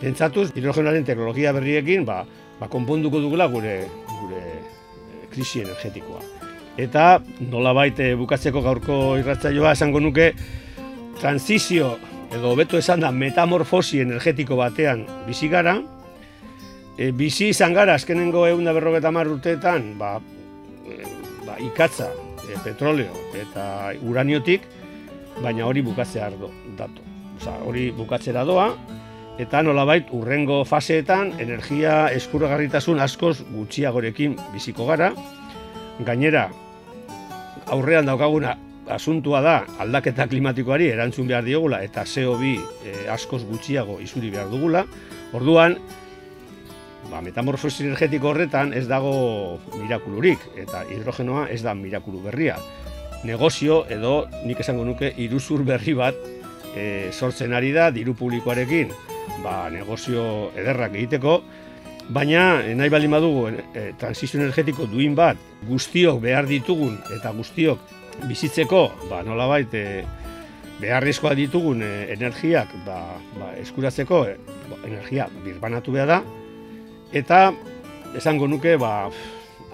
pentsatuz 0.02 0.50
hidrogenoaren 0.56 1.06
teknologia 1.06 1.52
berriekin 1.54 2.06
ba, 2.06 2.24
ba 2.62 2.70
konponduko 2.70 3.18
dugula 3.18 3.48
gure 3.50 3.90
gure 4.22 4.42
krisi 5.34 5.64
energetikoa. 5.66 6.22
Eta 6.78 7.20
nola 7.50 7.74
baite 7.74 8.14
bukatzeko 8.20 8.62
gaurko 8.62 9.18
irratzaioa 9.20 9.74
esango 9.74 10.00
nuke 10.00 10.32
transizio 11.20 11.96
edo 12.32 12.54
beto 12.56 12.78
esan 12.78 13.02
da 13.04 13.12
metamorfosi 13.12 14.04
energetiko 14.06 14.56
batean 14.60 15.04
bizi 15.26 15.50
gara. 15.50 15.80
E, 16.98 17.12
bizi 17.12 17.50
izan 17.50 17.74
gara 17.74 17.96
azkenengo 17.98 18.46
egun 18.48 18.68
da 18.68 18.74
berrogeta 18.78 19.10
urteetan 19.10 19.98
ba, 19.98 20.20
e, 20.86 21.02
ba, 21.48 21.58
ikatza, 21.60 22.12
e, 22.46 22.58
petroleo 22.64 23.16
eta 23.34 23.94
uraniotik, 24.04 24.62
baina 25.42 25.66
hori 25.66 25.82
bukatzea 25.82 26.28
ardo 26.28 26.52
datu. 26.78 27.02
Osa, 27.40 27.58
hori 27.66 27.90
bukatzera 27.92 28.44
doa, 28.46 28.76
eta 29.40 29.62
nolabait 29.64 30.10
urrengo 30.12 30.64
faseetan 30.66 31.36
energia 31.40 32.10
eskuragarritasun 32.16 33.00
askoz 33.00 33.38
gutxiagorekin 33.54 34.36
biziko 34.54 34.86
gara, 34.90 35.14
Gainera, 36.02 36.50
aurrean 37.72 38.08
daukaguna 38.10 38.56
asuntua 38.92 39.42
da 39.46 39.56
aldaketa 39.80 40.26
klimatikoari 40.28 40.90
erantzun 40.92 41.28
behar 41.30 41.46
diogula 41.46 41.82
eta 41.86 42.04
CO2 42.04 42.54
e, 42.58 42.94
askoz 43.14 43.44
gutxiago 43.48 44.00
isuri 44.02 44.32
behar 44.34 44.50
dugula. 44.52 44.84
Orduan, 45.38 45.78
ba, 47.12 47.22
metamorfosi 47.22 47.86
energetiko 47.86 48.32
horretan 48.32 48.74
ez 48.74 48.88
dago 48.90 49.60
mirakulurik 49.78 50.44
eta 50.60 50.84
hidrogenoa 50.90 51.48
ez 51.54 51.62
da 51.64 51.76
mirakulu 51.78 52.24
berria. 52.26 52.58
Negozio 53.24 53.84
edo 53.94 54.26
nik 54.48 54.60
esango 54.60 54.84
nuke 54.84 55.14
iruzur 55.22 55.64
berri 55.64 55.94
bat 55.94 56.18
e, 56.76 57.12
sortzen 57.14 57.54
ari 57.54 57.72
da 57.76 57.92
diru 57.94 58.18
publikoarekin 58.18 58.92
ba, 59.44 59.70
negozio 59.74 60.52
ederrak 60.56 60.96
egiteko, 60.96 61.42
Baina, 62.12 62.60
eh, 62.66 62.74
nahi 62.76 62.90
baldin 62.92 63.14
badugu, 63.14 63.46
e, 63.72 63.94
transizio 64.00 64.40
energetiko 64.42 64.84
duin 64.90 65.14
bat, 65.16 65.38
guztiok 65.68 66.18
behar 66.20 66.48
ditugun 66.50 66.98
eta 67.16 67.32
guztiok 67.32 67.80
bizitzeko, 68.28 68.82
ba, 69.08 69.22
nola 69.24 69.48
bait, 69.48 69.74
e, 69.74 70.04
beharrizkoa 70.82 71.36
ditugun 71.38 71.84
energiak 71.86 72.74
ba, 72.88 72.98
ba, 73.38 73.54
eskuratzeko, 73.62 74.26
ba, 74.72 74.82
energia 74.90 75.30
birbanatu 75.46 75.96
behar 75.96 76.12
da, 76.12 76.20
eta 77.14 77.54
esango 78.18 78.50
nuke, 78.50 78.76
ba, 78.82 79.08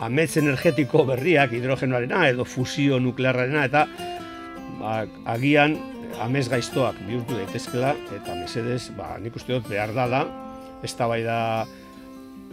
amets 0.05 0.37
energetiko 0.37 1.07
berriak, 1.07 1.55
hidrogenoarena 1.57 2.27
edo 2.29 2.45
fusio 2.45 2.99
nuklearrarena, 3.01 3.65
eta 3.65 3.87
ba, 4.77 4.99
agian 5.33 5.79
amez 6.23 6.47
gaiztoak 6.49 6.99
bihurtu 7.07 7.37
daitezkela, 7.37 7.95
eta 8.15 8.35
mesedez, 8.35 8.89
ba, 8.97 9.15
nik 9.21 9.35
uste 9.35 9.53
dut 9.53 9.67
behar 9.69 9.93
dala, 9.95 10.25
ez 10.83 10.93
da 10.97 11.07
bai 11.09 11.21
da, 11.25 11.39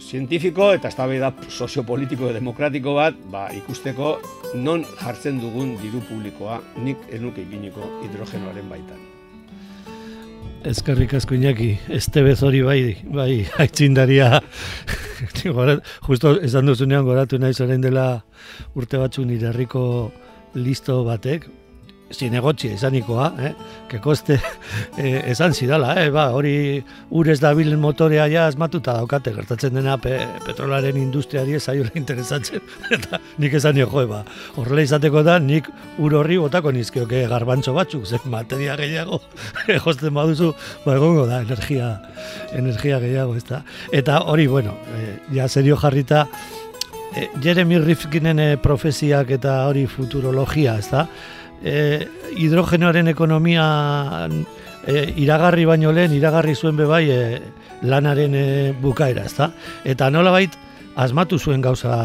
zientifiko 0.01 0.71
eta 0.75 0.89
eztabaida 0.91 1.31
soziopolitiko 1.49 2.31
demokratiko 2.35 2.95
bat 2.97 3.17
ba, 3.31 3.47
ikusteko 3.55 4.15
non 4.59 4.83
jartzen 4.99 5.39
dugun 5.39 5.75
diru 5.81 6.01
publikoa 6.09 6.59
nik 6.83 6.97
enuke 7.15 7.43
ipiniko 7.45 7.87
hidrogenoaren 8.03 8.69
baitan. 8.69 9.03
Ezkerrik 10.65 11.13
asko 11.13 11.35
inaki, 11.35 11.75
ez 11.89 12.07
hori 12.41 12.61
bai, 12.63 12.97
bai, 13.05 13.45
haitzindaria, 13.59 14.41
justo 16.07 16.39
esan 16.41 16.65
duzunean 16.65 17.05
goratu 17.05 17.37
nahi 17.37 17.53
zoren 17.53 17.81
dela 17.81 18.23
urte 18.75 18.97
batzu 18.97 19.25
nire 19.25 19.47
herriko 19.49 20.11
listo 20.55 21.03
batek, 21.03 21.47
zinegotxia 22.13 22.75
izanikoa, 22.75 23.31
eh? 23.39 23.51
que 23.89 23.99
koste 23.99 24.37
eh, 24.97 25.23
esan 25.31 25.53
zidala, 25.53 25.95
eh? 26.03 26.09
ba, 26.13 26.27
hori 26.37 26.83
urez 27.09 27.39
da 27.41 27.53
bil 27.57 27.75
motorea 27.81 28.27
ja 28.29 28.45
asmatuta 28.47 28.93
daukate, 28.99 29.33
gertatzen 29.33 29.73
dena 29.73 29.97
pe, 30.01 30.19
petrolaren 30.45 30.97
industriari 31.01 31.55
ez 31.57 31.63
aiola 31.71 31.93
interesatzen, 31.97 32.61
eta 32.95 33.19
nik 33.41 33.57
esan 33.57 33.77
nio, 33.79 33.89
joe, 33.91 34.05
ba, 34.09 34.21
horrela 34.55 34.85
izateko 34.85 35.23
da, 35.25 35.39
nik 35.41 35.69
ur 35.97 36.17
horri 36.21 36.37
botako 36.41 36.73
nizkioke 36.75 37.25
garbantzo 37.31 37.73
batzuk, 37.75 38.05
zen 38.05 38.29
materia 38.31 38.77
gehiago, 38.79 39.21
josten 39.85 40.13
baduzu, 40.15 40.51
ba, 40.85 40.97
egongo 40.99 41.25
da, 41.29 41.41
energia, 41.45 41.95
energia 42.53 43.01
gehiago, 43.01 43.35
ez 43.35 43.47
da. 43.49 43.63
Eta 43.95 44.21
hori, 44.29 44.45
bueno, 44.51 44.77
eh, 44.99 45.15
ja 45.33 45.49
serio 45.49 45.77
jarrita, 45.81 46.27
eh, 47.15 47.29
Jeremy 47.41 47.79
Rifkinen 47.81 48.39
eh, 48.39 48.51
profeziak 48.61 49.31
eta 49.39 49.63
hori 49.69 49.87
futurologia, 49.89 50.77
ez 50.77 50.91
da? 50.91 51.07
E, 51.63 52.07
hidrogenoaren 52.35 53.07
ekonomia 53.11 53.65
e, 54.87 55.13
iragarri 55.21 55.65
baino 55.65 55.91
lehen, 55.91 56.15
iragarri 56.15 56.55
zuen 56.55 56.77
bebai 56.77 57.05
e, 57.11 57.21
lanaren 57.83 58.35
e, 58.35 58.47
bukaera, 58.81 59.25
ezta? 59.25 59.51
Eta 59.85 60.09
nola 60.09 60.33
bait, 60.35 60.57
asmatu 60.95 61.39
zuen 61.39 61.61
gauza 61.61 61.95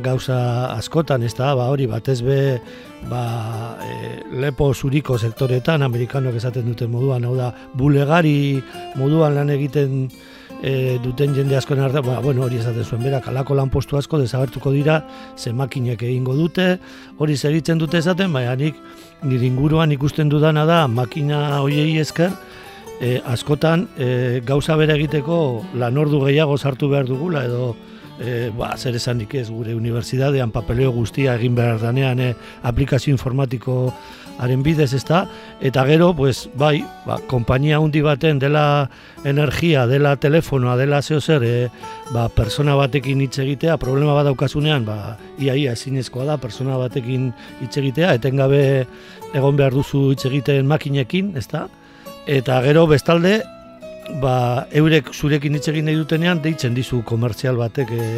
gauza 0.00 0.72
askotan, 0.72 1.22
ez 1.22 1.34
da, 1.36 1.52
ba, 1.58 1.66
hori 1.68 1.86
batez 1.90 2.20
be, 2.24 2.38
ba, 3.10 3.22
e, 3.84 4.22
lepo 4.40 4.72
zuriko 4.72 5.18
sektoretan, 5.18 5.82
amerikanoak 5.84 6.38
esaten 6.40 6.64
duten 6.70 6.90
moduan, 6.90 7.26
hau 7.28 7.34
da, 7.36 7.50
bulegari 7.76 8.62
moduan 8.96 9.36
lan 9.36 9.52
egiten 9.52 10.06
e, 10.62 10.98
duten 11.02 11.34
jende 11.34 11.56
askoen 11.58 11.82
artean, 11.82 12.06
ba, 12.06 12.20
bueno, 12.24 12.46
hori 12.46 12.60
esaten 12.62 12.86
zuen 12.86 13.02
berak, 13.02 13.26
alako 13.28 13.56
lanpostu 13.58 13.98
asko 13.98 14.20
desagertuko 14.22 14.72
dira, 14.72 15.02
zemakinek 15.36 16.02
egingo 16.06 16.36
dute, 16.38 16.76
hori 17.18 17.36
segitzen 17.36 17.82
dute 17.82 17.98
esaten, 17.98 18.32
baina 18.32 18.54
nik 18.56 18.78
nire 19.26 19.46
inguruan 19.48 19.92
ikusten 19.92 20.30
dudana 20.30 20.64
da, 20.68 20.84
makina 20.88 21.42
hoiei 21.60 21.98
esker, 22.00 22.30
e, 23.02 23.18
askotan 23.26 23.88
e, 23.98 24.40
gauza 24.46 24.78
bere 24.78 24.94
egiteko 24.94 25.38
lanordu 25.74 26.22
gehiago 26.28 26.56
sartu 26.56 26.88
behar 26.92 27.10
dugula, 27.10 27.44
edo 27.50 27.74
e, 28.22 28.50
ba, 28.56 28.76
zer 28.78 28.96
esanik 28.96 29.34
ez 29.34 29.48
gure 29.50 29.74
unibertsitatean 29.74 30.52
papeleo 30.54 30.92
guztia 30.94 31.34
egin 31.40 31.56
behar 31.58 31.80
danean 31.82 32.20
e, 32.20 32.32
aplikazio 32.62 33.12
informatiko 33.14 33.92
haren 34.38 34.62
bidez 34.62 34.92
ez 34.94 35.04
da, 35.04 35.22
eta 35.60 35.84
gero, 35.86 36.12
pues, 36.16 36.48
bai, 36.58 36.84
ba, 37.06 37.18
kompainia 37.30 37.80
hundi 37.80 38.02
baten 38.02 38.38
dela 38.42 38.88
energia, 39.24 39.86
dela 39.86 40.14
telefonoa, 40.16 40.76
dela 40.76 41.02
zeo 41.02 41.20
zer, 41.20 41.44
e, 41.44 41.68
ba, 42.12 42.28
persona 42.32 42.74
batekin 42.78 43.20
hitz 43.24 43.38
egitea, 43.42 43.76
problema 43.82 44.16
bat 44.16 44.30
daukasunean, 44.30 44.86
ba, 44.88 45.16
ia, 45.38 45.54
ia, 45.54 45.72
ezinezkoa 45.72 46.26
da, 46.32 46.38
persona 46.42 46.78
batekin 46.80 47.30
hitz 47.60 47.76
egitea, 47.78 48.14
etengabe 48.20 48.62
egon 49.32 49.56
behar 49.56 49.74
duzu 49.74 50.10
hitz 50.12 50.26
egiten 50.28 50.68
makinekin, 50.68 51.34
ez 51.38 51.46
da? 51.52 51.66
Eta 52.30 52.60
gero, 52.66 52.86
bestalde, 52.90 53.40
ba, 54.22 54.66
eurek 54.74 55.12
zurekin 55.14 55.54
hitz 55.56 55.68
egin 55.70 55.86
nahi 55.88 55.98
dutenean, 55.98 56.42
deitzen 56.42 56.74
dizu 56.74 57.02
komertzial 57.06 57.58
batek 57.60 57.92
e, 57.94 58.08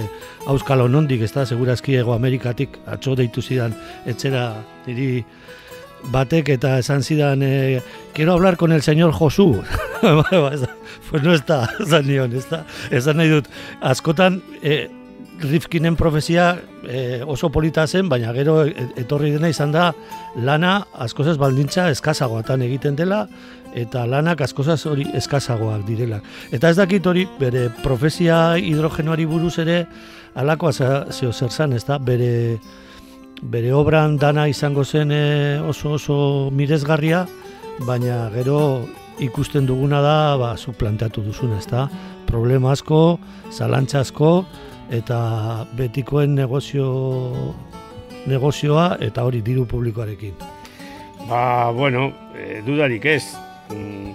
auskalo 0.51 0.89
nondik, 0.89 1.23
ez 1.25 1.33
da, 1.35 1.45
segurazki 1.47 1.99
ego 2.01 2.15
Amerikatik, 2.15 2.79
atxo 2.91 3.15
deitu 3.19 3.45
zidan, 3.45 3.77
etxera, 4.09 4.49
niri, 4.87 5.25
batek 6.13 6.49
eta 6.57 6.79
esan 6.79 7.03
zidan 7.03 7.43
eh, 7.43 7.83
quiero 8.13 8.33
hablar 8.33 8.57
con 8.57 8.73
el 8.73 8.83
señor 8.83 9.13
Josu. 9.13 9.63
Pues 11.11 11.23
no 11.23 11.33
está 11.33 11.69
esan 11.81 12.07
nion, 12.07 12.33
da. 12.51 12.67
Esan 12.91 13.17
nahi 13.17 13.29
dut, 13.29 13.49
askotan 13.81 14.43
eh, 14.63 14.91
Rifkinen 15.41 15.97
profezia 15.97 16.61
eh, 16.87 17.23
oso 17.27 17.51
polita 17.51 17.87
zen, 17.87 18.09
baina 18.09 18.33
gero 18.33 18.63
etorri 18.65 19.33
dena 19.35 19.49
izan 19.51 19.73
da 19.75 19.89
lana 20.37 20.87
askozaz 20.95 21.37
baldintza 21.39 21.89
eskazagoatan 21.91 22.63
egiten 22.63 22.95
dela 22.97 23.25
eta 23.75 24.05
lanak 24.07 24.45
askozaz 24.47 24.85
hori 24.87 25.09
eskazagoak 25.19 25.83
direla. 25.89 26.21
Eta 26.55 26.71
ez 26.71 26.77
dakit 26.79 27.07
hori 27.07 27.27
bere 27.41 27.67
profezia 27.83 28.55
hidrogenoari 28.61 29.27
buruz 29.27 29.59
ere 29.59 29.85
alakoa 30.35 30.73
zeo 30.73 31.33
zer 31.33 31.51
zan, 31.51 31.73
ez 31.73 31.85
da, 31.85 31.99
bere 31.99 32.61
bere 33.45 33.73
obran 33.77 34.17
dana 34.17 34.47
izango 34.49 34.85
zen 34.85 35.13
e, 35.13 35.61
oso 35.61 35.95
oso 35.99 36.17
mirezgarria, 36.51 37.27
baina 37.85 38.31
gero 38.33 38.59
ikusten 39.21 39.67
duguna 39.67 40.01
da, 40.01 40.37
ba, 40.41 40.55
zu 40.57 40.73
planteatu 40.73 41.23
duzun, 41.23 41.53
ez 41.59 41.67
da? 41.69 41.87
Problema 42.27 42.73
asko, 42.73 43.19
zalantza 43.53 44.01
asko, 44.01 44.45
eta 44.91 45.67
betikoen 45.77 46.35
negozio 46.35 46.89
negozioa 48.27 48.95
eta 49.05 49.25
hori 49.29 49.43
diru 49.45 49.67
publikoarekin. 49.69 50.35
Ba, 51.29 51.71
bueno, 51.77 52.11
e, 52.37 52.63
dudarik 52.65 53.05
ez. 53.05 53.25
Mm, 53.71 54.15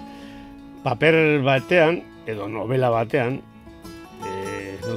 paper 0.82 1.40
batean, 1.46 2.02
edo 2.26 2.48
novela 2.50 2.90
batean, 2.90 3.40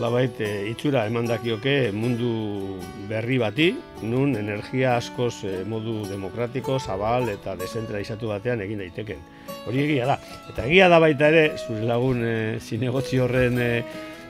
nolabait 0.04 0.36
e, 0.42 0.68
itxura 0.68 1.06
eman 1.08 1.24
dakioke 1.24 1.94
mundu 1.96 2.76
berri 3.08 3.38
bati, 3.40 3.70
nun 4.04 4.36
energia 4.36 4.98
askoz 4.98 5.46
e, 5.48 5.52
modu 5.64 6.02
demokratiko, 6.10 6.76
zabal 6.76 7.30
eta 7.32 7.56
desentralizatu 7.56 8.28
batean 8.28 8.60
egin 8.66 8.82
daiteken. 8.84 9.22
Hori 9.64 9.86
egia 9.86 10.10
da. 10.10 10.18
Eta 10.52 10.66
egia 10.68 10.90
da 10.92 11.00
baita 11.00 11.30
ere, 11.32 11.46
zure 11.56 11.88
lagun 11.88 12.20
e, 12.20 12.34
zinegotzi 12.60 13.22
horren 13.24 13.56
e, 13.64 13.70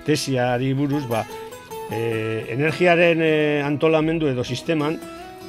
tesiari 0.05 0.69
buruz, 0.77 1.07
ba, 1.09 1.23
e, 1.89 2.45
energiaren 2.53 3.25
e, 3.25 3.33
antolamendu 3.65 4.29
edo 4.29 4.45
sisteman, 4.45 4.99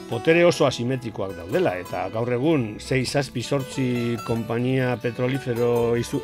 potere 0.08 0.46
oso 0.48 0.64
asimetrikoak 0.64 1.37
daudela, 1.37 1.74
eta 1.84 2.06
gaur 2.14 2.32
egun 2.32 2.78
6 2.80 3.04
zazpi 3.12 3.44
sortzi 3.44 4.16
kompainia 4.24 4.96
petrolifero 5.04 5.98
izu, 6.00 6.22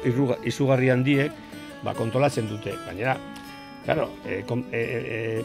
izugarri 0.48 0.88
handiek, 0.88 1.36
ba, 1.84 1.92
kontolatzen 1.92 2.48
dute. 2.48 2.72
Gainera, 2.86 3.18
Claro, 3.84 4.10
eh, 4.26 4.44
eh, 4.46 4.64
eh, 4.72 5.44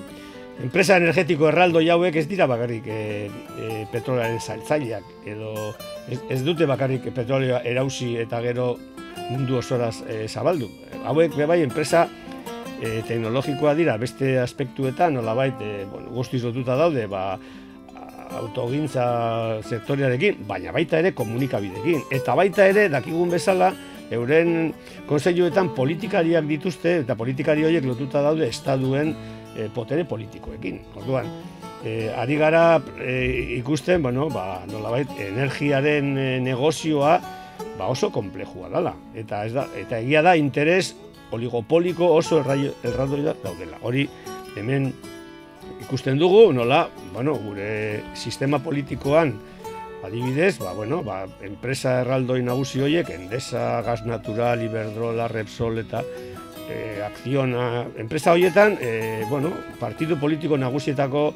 enpresa 0.63 0.97
energetiko 0.97 1.49
erraldo 1.49 1.81
jauek 1.83 2.15
ez 2.15 2.27
dira 2.27 2.47
bakarrik 2.47 2.87
eh, 2.87 3.29
eh, 3.59 3.85
petrolaren 3.91 4.39
saltzaileak 4.39 5.27
edo 5.27 5.73
ez, 6.07 6.19
ez 6.29 6.41
dute 6.45 6.67
bakarrik 6.67 7.09
petrolioa 7.15 7.61
erausi 7.67 8.15
eta 8.21 8.41
gero 8.43 8.75
mundu 9.29 9.57
osoraz 9.57 10.03
eh, 10.07 10.27
zabaldu. 10.29 10.69
Hauek 11.05 11.35
bai 11.47 11.61
enpresa 11.63 12.05
eh, 12.81 13.01
teknologikoa 13.07 13.75
dira 13.75 13.97
beste 13.97 14.37
aspektuetan 14.39 15.15
nolabait 15.17 15.55
eh, 15.61 15.85
bueno, 15.91 16.11
guztiz 16.11 16.43
lotuta 16.43 16.75
daude, 16.79 17.07
ba 17.07 17.39
autogintza 18.35 19.61
sektoriarekin, 19.63 20.41
baina 20.47 20.73
baita 20.75 20.99
ere 20.99 21.13
komunikabidekin. 21.15 22.07
Eta 22.11 22.35
baita 22.35 22.65
ere, 22.67 22.87
dakigun 22.91 23.29
bezala, 23.31 23.69
euren 24.13 24.73
konseiluetan 25.09 25.71
politikariak 25.75 26.45
dituzte 26.49 26.99
eta 27.03 27.15
politikari 27.17 27.65
horiek 27.65 27.85
lotuta 27.87 28.21
daude 28.25 28.47
estaduen 28.49 29.15
e, 29.55 29.69
potere 29.73 30.05
politikoekin. 30.05 30.81
Orduan, 31.01 31.31
e, 31.83 32.11
ari 32.13 32.37
gara 32.37 32.81
e, 32.99 33.57
ikusten, 33.57 34.03
bueno, 34.03 34.29
ba, 34.29 34.63
nolabait, 34.71 35.09
energiaren 35.29 36.13
e, 36.17 36.29
negozioa 36.43 37.17
ba 37.79 37.87
oso 37.87 38.11
komplejua 38.11 38.69
dela. 38.69 38.93
Eta, 39.15 39.45
ez 39.45 39.53
da, 39.55 39.67
eta 39.77 39.99
egia 39.99 40.21
da 40.25 40.35
interes 40.39 40.93
oligopoliko 41.35 42.13
oso 42.15 42.41
erraldoi 42.41 43.23
daudela. 43.43 43.79
Hori 43.81 44.07
hemen 44.55 44.91
ikusten 45.81 46.19
dugu, 46.19 46.51
nola, 46.53 46.85
bueno, 47.13 47.35
gure 47.41 48.01
sistema 48.15 48.59
politikoan 48.59 49.33
Adibidez, 50.05 50.59
ba, 50.59 50.73
bueno, 50.73 51.01
ba, 51.03 51.25
enpresa 51.41 52.01
erraldoi 52.03 52.43
nagusi 52.45 52.83
horiek, 52.85 53.09
Endesa, 53.09 53.81
Gas 53.81 54.05
Natural, 54.05 54.61
Iberdrola, 54.61 55.27
Repsol 55.27 55.81
eta 55.81 56.03
e, 56.69 57.01
Akziona, 57.01 57.87
enpresa 57.97 58.35
horietan, 58.35 58.77
e, 58.79 59.23
bueno, 59.29 59.49
partidu 59.79 60.19
politiko 60.21 60.59
nagusietako 60.61 61.31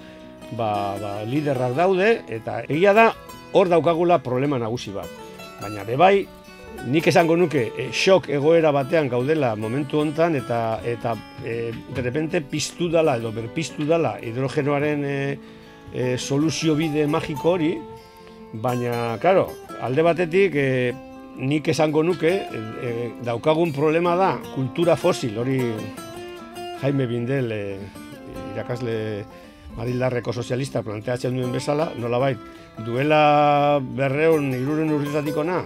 ba, 0.53 0.95
ba, 1.01 1.13
liderrak 1.25 1.73
daude, 1.77 2.11
eta 2.29 2.61
egia 2.69 2.93
da, 2.93 3.09
hor 3.57 3.73
daukagula 3.73 4.21
problema 4.21 4.61
nagusi 4.61 4.93
bat. 4.93 5.09
Baina, 5.63 5.83
bebai, 5.87 6.27
nik 6.85 7.09
esango 7.09 7.35
nuke, 7.35 7.71
e, 7.73 7.89
xok 7.91 8.29
egoera 8.37 8.71
batean 8.75 9.09
gaudela 9.09 9.55
momentu 9.57 9.99
hontan 9.99 10.37
eta 10.39 10.79
eta 10.85 11.15
e, 11.43 11.71
de 11.73 12.01
repente 12.01 12.41
piztu 12.41 12.87
dala 12.89 13.17
edo 13.17 13.33
berpiztu 13.33 13.85
dala 13.89 14.17
hidrogenoaren 14.21 15.03
e, 15.03 15.17
e, 15.93 16.17
soluzio 16.17 16.75
bide 16.75 17.07
magiko 17.07 17.57
hori, 17.57 17.73
Baina, 18.53 19.17
claro, 19.21 19.51
alde 19.81 20.01
batetik 20.01 20.55
e, 20.57 20.93
nik 21.37 21.67
esango 21.69 22.01
nuke 22.01 22.31
e, 22.49 22.93
daukagun 23.21 23.69
problema 23.75 24.15
da 24.17 24.31
kultura 24.55 24.95
fosil, 24.97 25.37
hori 25.37 25.59
Jaime 26.81 27.05
Bindel 27.05 27.51
e, 27.53 27.61
irakasle 28.55 28.95
Madildarreko 29.77 30.33
sozialista 30.33 30.81
planteatzen 30.81 31.37
duen 31.37 31.53
bezala, 31.53 31.91
nolabait, 32.01 32.41
duela 32.81 33.77
berreun 33.79 34.49
iruren 34.57 34.95
urritatik 34.97 35.37
ona, 35.37 35.61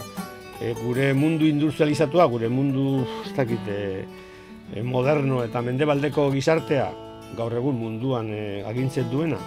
e, 0.59 0.75
gure 0.83 1.13
mundu 1.15 1.47
industrializatua, 1.47 2.27
gure 2.27 2.51
mundu 2.51 3.05
ez 3.23 3.31
dakit, 3.37 3.71
e, 3.71 4.83
moderno 4.83 5.39
eta 5.45 5.61
mendebaldeko 5.63 6.27
gizartea 6.35 6.91
gaur 7.37 7.55
egun 7.55 7.79
munduan 7.79 8.27
e, 8.33 8.63
agintzen 8.67 9.07
duena, 9.09 9.39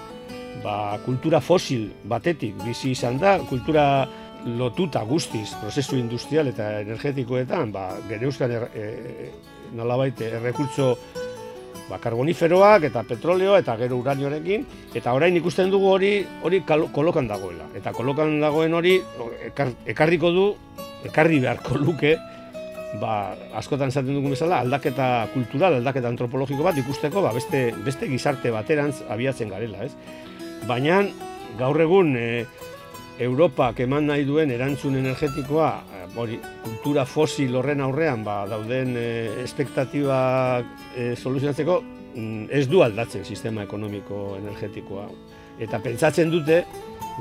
ba, 0.65 0.99
kultura 1.05 1.41
fosil 1.41 1.91
batetik 2.05 2.57
bizi 2.65 2.93
izan 2.97 3.19
da, 3.19 3.39
kultura 3.49 4.07
lotuta 4.47 5.03
guztiz 5.03 5.51
prozesu 5.61 5.97
industrial 5.99 6.53
eta 6.53 6.81
energetikoetan, 6.85 7.73
ba, 7.75 7.89
gere 8.09 8.29
euskan 8.29 8.53
er, 8.55 8.69
e, 8.75 9.31
nolabait 9.75 10.21
errekurtso 10.23 10.95
ba, 11.89 11.99
karboniferoak 12.03 12.87
eta 12.91 13.03
petroleo 13.07 13.57
eta 13.59 13.77
gero 13.81 13.99
uranioarekin 14.03 14.67
eta 14.95 15.15
orain 15.17 15.37
ikusten 15.39 15.71
dugu 15.71 15.91
hori 15.91 16.13
hori 16.47 16.63
kolokan 16.67 17.29
dagoela 17.31 17.69
eta 17.79 17.93
kolokan 17.97 18.39
dagoen 18.43 18.75
hori 18.75 18.97
ekar, 19.51 19.75
ekarriko 19.87 20.33
du 20.35 20.47
ekarri 21.07 21.41
beharko 21.43 21.79
luke 21.83 22.17
ba, 23.01 23.35
askotan 23.59 23.93
esaten 23.93 24.15
dugu 24.15 24.33
bezala 24.33 24.61
aldaketa 24.65 25.29
kultural, 25.35 25.79
aldaketa 25.81 26.09
antropologiko 26.09 26.65
bat 26.67 26.79
ikusteko 26.81 27.23
ba, 27.25 27.35
beste, 27.37 27.69
beste 27.85 28.09
gizarte 28.11 28.53
baterantz 28.55 29.03
abiatzen 29.11 29.53
garela, 29.53 29.85
ez? 29.85 29.93
Baina 30.67 31.03
gaur 31.59 31.79
egun 31.81 32.17
e, 32.19 32.45
Europak 33.23 33.79
eman 33.85 34.09
nahi 34.11 34.27
duen 34.29 34.51
erantzun 34.51 34.97
energetikoa, 34.99 35.71
e, 35.95 36.01
hori, 36.19 36.39
kultura 36.65 37.07
fosil 37.07 37.55
horren 37.57 37.81
aurrean 37.85 38.25
ba, 38.27 38.41
dauden 38.51 38.97
e, 38.99 39.07
espektatibak 39.45 40.67
e, 40.97 41.13
soluzionatzeko, 41.15 41.79
mm, 42.15 42.49
ez 42.51 42.67
du 42.69 42.83
aldatzen 42.83 43.25
sistema 43.25 43.63
ekonomiko 43.65 44.37
energetikoa. 44.41 45.07
Eta 45.63 45.81
pentsatzen 45.81 46.35
dute, 46.35 46.65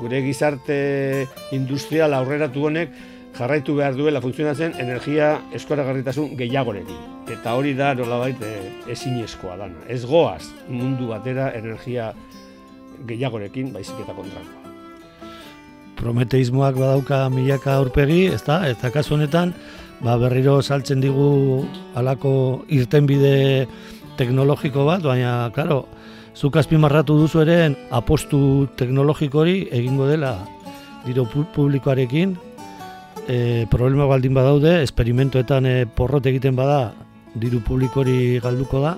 gure 0.01 0.19
gizarte 0.25 0.77
industrial 1.55 2.17
aurreratu 2.17 2.65
honek, 2.67 2.95
jarraitu 3.35 3.75
behar 3.77 3.95
duela 3.95 4.21
funtzionatzen 4.23 4.73
energia 4.81 5.35
eskoragarritasun 5.55 6.33
gehiagorekin. 6.39 6.97
Eta 7.31 7.53
hori 7.55 7.75
da 7.77 7.93
nolabait 7.93 8.41
e, 8.41 8.55
ezinezkoa 8.91 9.59
dana. 9.61 9.85
Ez 9.87 10.01
goaz 10.09 10.43
mundu 10.67 11.11
batera 11.13 11.51
energia 11.53 12.13
gehiagorekin 13.07 13.73
baizik 13.73 13.99
eta 14.03 14.13
kontrakoa. 14.13 14.61
Prometeismoak 15.95 16.75
badauka 16.75 17.25
milaka 17.31 17.77
aurpegi, 17.79 18.25
ez 18.35 18.43
da? 18.43 18.61
Eta 18.67 18.91
kasu 18.91 19.15
honetan, 19.15 19.53
ba, 20.03 20.17
berriro 20.21 20.61
saltzen 20.61 21.01
digu 21.03 21.65
alako 21.95 22.65
irtenbide 22.67 23.67
teknologiko 24.19 24.85
bat, 24.87 25.03
baina, 25.03 25.51
klaro, 25.55 25.85
zuk 26.35 26.57
azpimarratu 26.59 27.15
duzu 27.21 27.45
ere 27.45 27.59
apostu 27.95 28.67
teknologikori 28.75 29.69
egingo 29.71 30.07
dela 30.09 30.35
diro 31.05 31.25
publikoarekin, 31.29 32.35
e, 33.27 33.65
problema 33.69 34.07
baldin 34.09 34.33
badaude, 34.33 34.81
esperimentoetan 34.83 35.65
e, 35.65 35.75
porrot 35.85 36.25
egiten 36.25 36.55
bada, 36.57 36.93
diru 37.35 37.59
publikori 37.63 38.39
galduko 38.43 38.81
da, 38.81 38.95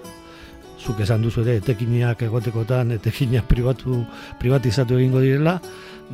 zuk 0.78 1.02
esan 1.02 1.24
duzu 1.26 1.44
ere, 1.44 1.58
etekiniak 1.62 2.22
egotekotan, 2.28 2.94
etekiniak 2.98 3.48
pribatu, 3.50 4.04
privatizatu 4.40 4.98
egingo 5.00 5.22
direla, 5.24 5.58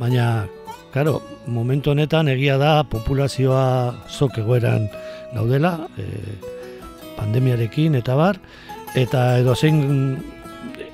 baina, 0.00 0.46
karo, 0.94 1.20
momentu 1.46 1.92
honetan 1.92 2.30
egia 2.32 2.56
da 2.58 2.82
populazioa 2.88 3.94
zok 4.08 4.38
egoeran 4.44 4.88
gaudela, 5.34 5.76
e, 5.98 6.06
pandemiarekin 7.18 7.98
eta 8.00 8.16
bar, 8.18 8.38
eta 8.94 9.26
edo 9.42 9.54
zein 9.54 9.82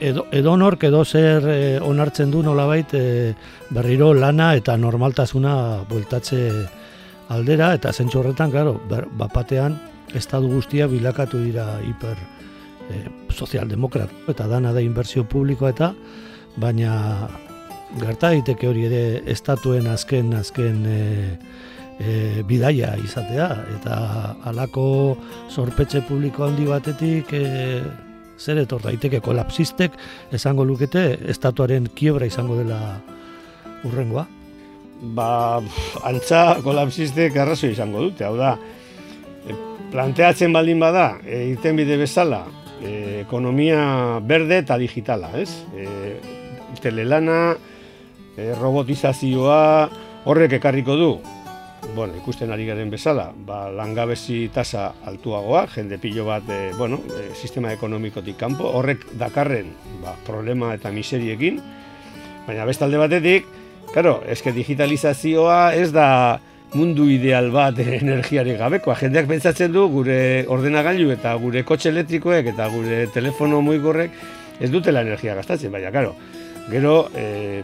edo, 0.00 0.26
edo 0.32 0.56
edo 0.80 1.04
zer 1.04 1.48
e, 1.48 1.80
onartzen 1.80 2.30
du 2.30 2.42
nolabait 2.42 2.94
e, 2.94 3.34
berriro 3.70 4.12
lana 4.14 4.54
eta 4.56 4.76
normaltasuna 4.76 5.84
bueltatze 5.88 6.66
aldera 7.28 7.74
eta 7.74 7.92
zentsu 7.92 8.20
horretan, 8.20 8.50
claro, 8.50 8.80
bapatean 9.12 9.78
estadu 10.14 10.48
guztia 10.48 10.86
bilakatu 10.86 11.38
dira 11.38 11.78
hiper 11.84 12.16
e, 12.90 13.04
sozialdemokrat. 13.32 14.12
Eta 14.30 14.46
dana 14.50 14.74
da 14.76 14.82
inbertsio 14.84 15.24
publikoa 15.24 15.72
eta 15.74 15.92
baina 16.60 17.28
gerta 18.00 18.30
daiteke 18.30 18.68
hori 18.68 18.86
ere 18.86 19.02
estatuen 19.30 19.88
azken 19.90 20.34
azken 20.38 20.84
e, 20.86 20.98
e, 21.98 22.42
bidaia 22.46 22.96
izatea. 23.02 23.48
Eta 23.78 24.00
halako 24.50 24.84
sorpetxe 25.48 26.04
publiko 26.08 26.46
handi 26.48 26.66
batetik 26.68 27.32
e, 27.32 27.46
zer 28.40 28.60
etor 28.64 28.82
daiteke? 28.88 29.22
Kolapsistek 29.24 29.96
esango 30.32 30.66
lukete 30.66 31.06
estatuaren 31.32 31.88
kiebra 31.94 32.28
izango 32.30 32.58
dela 32.60 32.80
urrengoa 33.84 34.26
ba, 35.00 35.60
antza 36.04 36.60
kolapsiste 36.62 37.30
arrazo 37.38 37.70
izango 37.70 38.04
dute, 38.04 38.24
hau 38.24 38.36
da, 38.36 38.54
e, 39.48 39.56
planteatzen 39.92 40.52
baldin 40.52 40.80
bada, 40.80 41.14
e, 41.24 41.46
irten 41.54 41.78
bide 41.80 41.96
bezala, 42.00 42.44
e, 42.82 43.20
ekonomia 43.22 44.20
berde 44.24 44.60
eta 44.64 44.78
digitala, 44.80 45.32
ez? 45.38 45.50
E, 45.76 46.16
telelana, 46.80 47.56
e, 48.36 48.54
robotizazioa, 48.56 49.90
horrek 50.24 50.56
ekarriko 50.60 50.96
du, 50.96 51.10
bueno, 51.94 52.14
ikusten 52.16 52.52
ari 52.52 52.66
garen 52.68 52.90
bezala, 52.92 53.30
ba, 53.46 53.66
langabezi 53.72 54.48
tasa 54.54 54.90
altuagoa, 55.08 55.66
jende 55.74 55.98
pilo 56.00 56.26
bat, 56.28 56.48
e, 56.48 56.72
bueno, 56.78 57.00
e, 57.16 57.30
sistema 57.34 57.72
ekonomikotik 57.76 58.38
kanpo, 58.40 58.68
horrek 58.80 59.06
dakarren 59.20 59.72
ba, 60.04 60.16
problema 60.26 60.74
eta 60.76 60.92
miseriekin, 60.94 61.60
baina 62.46 62.68
bestalde 62.68 63.00
batetik, 63.00 63.48
Claro, 63.90 64.20
eske 64.30 64.52
digitalizazioa 64.54 65.72
ez 65.74 65.90
da 65.90 66.38
mundu 66.74 67.08
ideal 67.10 67.50
bat 67.50 67.78
energiari 68.02 68.56
gabekoa. 68.58 68.96
Jendeak 69.00 69.28
pentsatzen 69.30 69.72
du 69.72 69.86
gure 69.92 70.44
ordenagailu 70.48 71.10
eta 71.16 71.34
gure 71.40 71.64
kotxe 71.66 71.90
elektrikoek 71.90 72.52
eta 72.52 72.68
gure 72.72 73.06
telefono 73.14 73.60
muigorrek 73.64 74.14
ez 74.60 74.70
dutela 74.70 75.00
energia 75.00 75.34
gastatzen, 75.34 75.72
baina, 75.72 75.90
claro, 75.90 76.14
gero 76.68 77.08
e, 77.16 77.62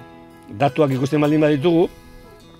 datuak 0.48 0.94
ikusten 0.96 1.20
baldin 1.20 1.42
baditugu, 1.44 1.88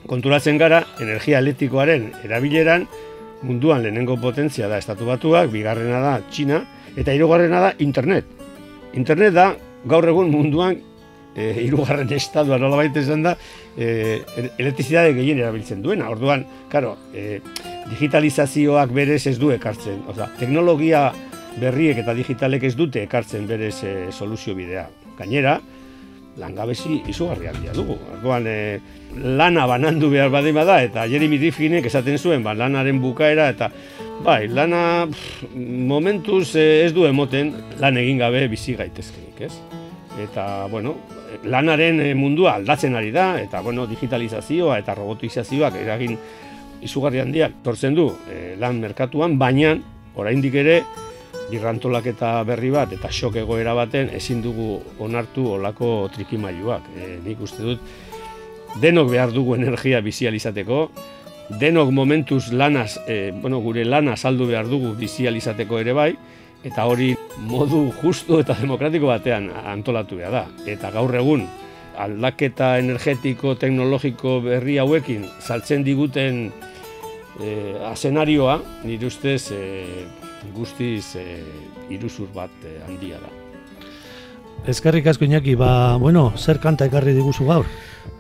konturatzen 0.07 0.59
gara 0.61 0.83
energia 1.01 1.41
elektrikoaren 1.41 2.11
erabileran 2.27 2.85
munduan 3.47 3.83
lehenengo 3.83 4.19
potentzia 4.21 4.69
da 4.69 4.79
estatu 4.79 5.09
batuak, 5.09 5.49
bigarrena 5.53 6.03
da 6.05 6.19
Txina, 6.31 6.61
eta 6.97 7.15
hirugarrena 7.17 7.63
da 7.65 7.73
internet. 7.81 8.29
Internet 8.95 9.35
da 9.37 9.49
gaur 9.89 10.09
egun 10.09 10.31
munduan 10.33 10.79
e, 11.37 11.62
irugarren 11.66 12.11
estadua 12.16 12.59
nola 12.59 12.81
baita 12.81 13.01
esan 13.03 13.22
da, 13.27 13.37
e, 13.77 14.22
elektrizidade 14.59 15.14
gehien 15.18 15.38
erabiltzen 15.42 15.85
duena. 15.85 16.09
Orduan, 16.11 16.46
karo, 16.72 16.96
e, 17.14 17.40
digitalizazioak 17.92 18.92
berez 18.96 19.27
ez 19.31 19.38
du 19.38 19.53
ekartzen. 19.55 20.03
Oza, 20.11 20.31
teknologia 20.40 21.11
berriek 21.61 22.03
eta 22.03 22.16
digitalek 22.16 22.66
ez 22.68 22.75
dute 22.77 23.05
ekartzen 23.05 23.46
berez 23.49 23.77
e, 23.85 23.96
soluzio 24.12 24.57
bidea. 24.57 24.88
Gainera, 25.16 25.59
langabezi 26.37 27.01
izugarri 27.09 27.49
handia 27.49 27.72
dugu. 27.77 27.96
Orduan, 28.16 28.49
e, 28.49 28.81
lana 29.16 29.66
banandu 29.68 30.11
behar 30.12 30.33
badima 30.33 30.66
da, 30.68 30.81
eta 30.85 31.07
Jeremy 31.09 31.38
Rifkinek 31.40 31.88
esaten 31.88 32.18
zuen, 32.18 32.44
ba, 32.44 32.53
lanaren 32.57 33.01
bukaera, 33.01 33.49
eta 33.55 33.70
bai, 34.25 34.46
lana 34.49 35.07
pff, 35.09 35.53
momentuz 35.57 36.55
ez 36.61 36.92
du 36.96 37.07
emoten 37.09 37.55
lan 37.81 37.96
egin 38.01 38.20
gabe 38.20 38.46
bizi 38.53 38.77
gaitezkenik, 38.77 39.46
ez? 39.49 39.55
Eta, 40.20 40.66
bueno, 40.72 40.96
lanaren 41.45 42.01
eh, 42.01 42.15
mundua 42.15 42.57
aldatzen 42.57 42.97
ari 42.97 43.12
da, 43.15 43.35
eta 43.41 43.61
bueno, 43.62 43.87
digitalizazioa 43.87 44.79
eta 44.83 44.95
robotizazioak 44.95 45.79
eragin 45.83 46.17
izugarri 46.83 47.21
handiak 47.21 47.62
tortzen 47.65 47.95
du 47.97 48.11
e, 48.31 48.55
lan 48.61 48.81
merkatuan, 48.81 49.39
baina 49.39 49.75
oraindik 50.17 50.55
ere 50.61 50.81
birrantolak 51.51 52.09
eta 52.11 52.41
berri 52.47 52.71
bat 52.75 52.93
eta 52.97 53.11
xok 53.12 53.39
egoera 53.43 53.75
baten 53.79 54.11
ezin 54.15 54.43
dugu 54.43 54.81
onartu 55.03 55.47
olako 55.57 56.09
trikimailuak. 56.15 56.91
E, 56.97 57.17
nik 57.25 57.43
uste 57.43 57.62
dut 57.62 57.81
denok 58.83 59.11
behar 59.12 59.33
dugu 59.33 59.55
energia 59.57 60.03
bizializateko, 60.05 60.81
denok 61.61 61.93
momentuz 61.95 62.51
lanaz, 62.53 62.99
e, 63.07 63.31
bueno, 63.31 63.62
gure 63.65 63.85
lana 63.85 64.17
saldu 64.17 64.49
behar 64.51 64.69
dugu 64.69 64.93
bizializateko 64.99 65.81
ere 65.81 65.95
bai, 65.97 66.11
eta 66.67 66.85
hori 66.85 67.15
modu 67.44 67.90
justu 68.01 68.40
eta 68.40 68.57
demokratiko 68.61 69.11
batean 69.11 69.51
antolatu 69.64 70.18
behar 70.20 70.33
da. 70.33 70.44
Eta 70.66 70.90
gaur 70.94 71.14
egun 71.14 71.46
aldaketa 71.96 72.77
energetiko 72.81 73.55
teknologiko 73.61 74.40
berri 74.44 74.77
hauekin 74.79 75.25
saltzen 75.40 75.85
diguten 75.85 76.51
e, 77.40 77.75
azenarioa, 77.88 78.61
nire 78.85 79.09
ustez 79.09 79.51
e, 79.53 79.62
guztiz 80.55 81.16
e, 81.16 81.40
iruzur 81.92 82.29
bat 82.35 82.53
e, 82.64 82.79
handia 82.87 83.20
da. 83.22 83.33
Ezkerrik 84.66 85.07
asko 85.07 85.27
inaki, 85.27 85.55
ba, 85.55 85.96
bueno, 86.01 86.31
zer 86.37 86.59
kanta 86.59 86.88
ekarri 86.88 87.14
diguzu 87.14 87.46
gaur? 87.46 87.68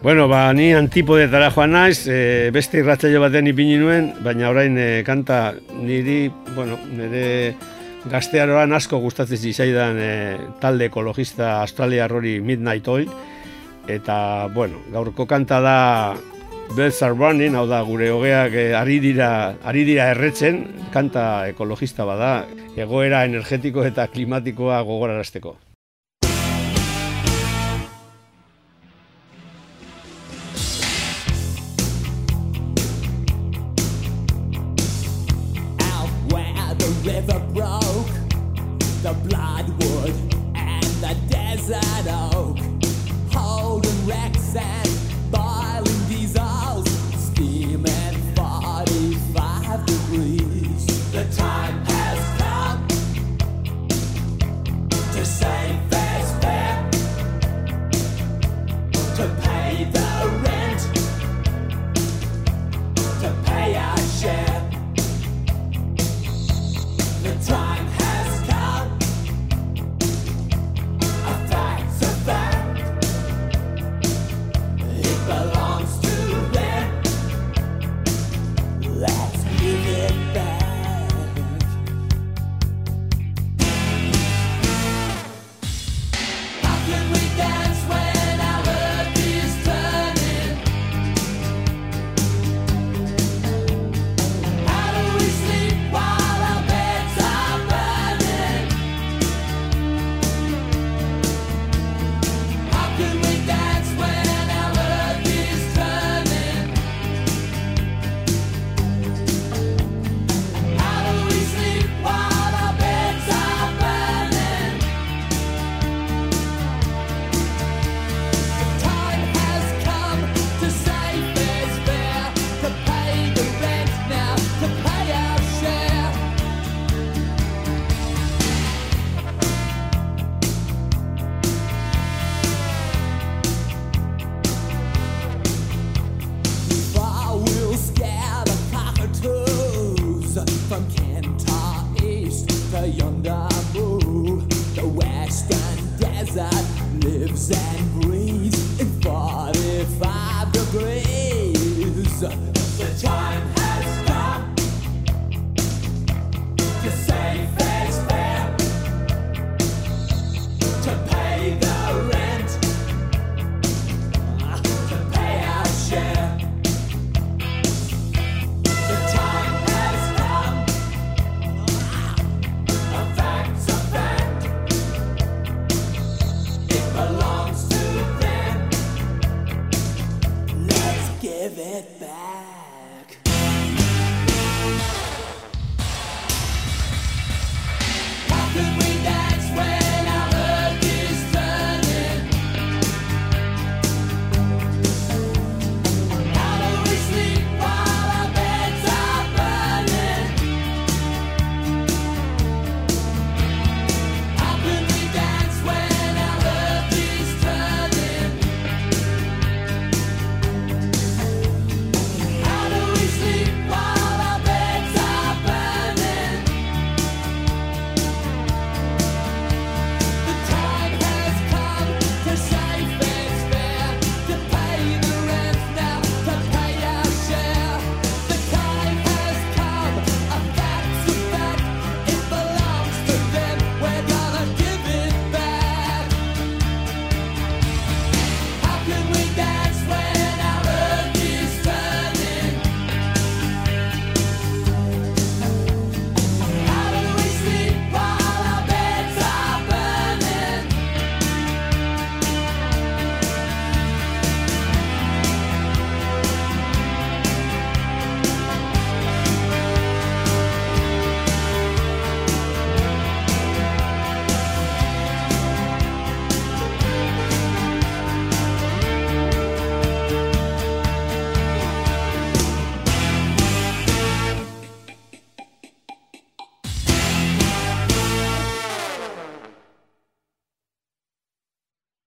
Bueno, 0.02 0.26
ba, 0.28 0.52
ni 0.54 0.70
antipodetara 0.76 1.50
joan 1.50 1.72
naiz, 1.74 2.06
e, 2.08 2.50
beste 2.54 2.80
irratzaio 2.82 3.20
baten 3.22 3.48
ipini 3.50 3.78
nuen, 3.80 4.12
baina 4.24 4.50
orain 4.52 4.76
e, 4.78 4.90
kanta 5.06 5.40
niri, 5.80 6.26
bueno, 6.54 6.78
nire 6.92 7.56
gaztearoan 8.10 8.72
asko 8.76 9.00
gustatzen 9.02 9.38
zizaidan 9.38 9.98
e, 9.98 10.12
talde 10.60 10.88
ekologista 10.90 11.60
Australia 11.60 12.06
hori 12.06 12.38
Midnight 12.40 12.88
Oil 12.88 13.10
eta 13.88 14.48
bueno, 14.54 14.80
gaurko 14.92 15.26
kanta 15.26 15.60
da 15.62 15.76
Birds 16.74 16.98
are 17.06 17.14
running, 17.14 17.54
hau 17.54 17.66
da 17.70 17.78
gure 17.86 18.10
hogeak 18.10 18.54
e, 18.58 18.64
ari 18.74 18.98
dira 19.00 19.28
ari 19.62 19.84
dira 19.86 20.10
erretzen, 20.14 20.64
kanta 20.92 21.46
ekologista 21.52 22.04
bada, 22.08 22.40
egoera 22.76 23.22
energetiko 23.28 23.86
eta 23.86 24.08
klimatikoa 24.10 24.82
gogorarazteko. 24.82 25.54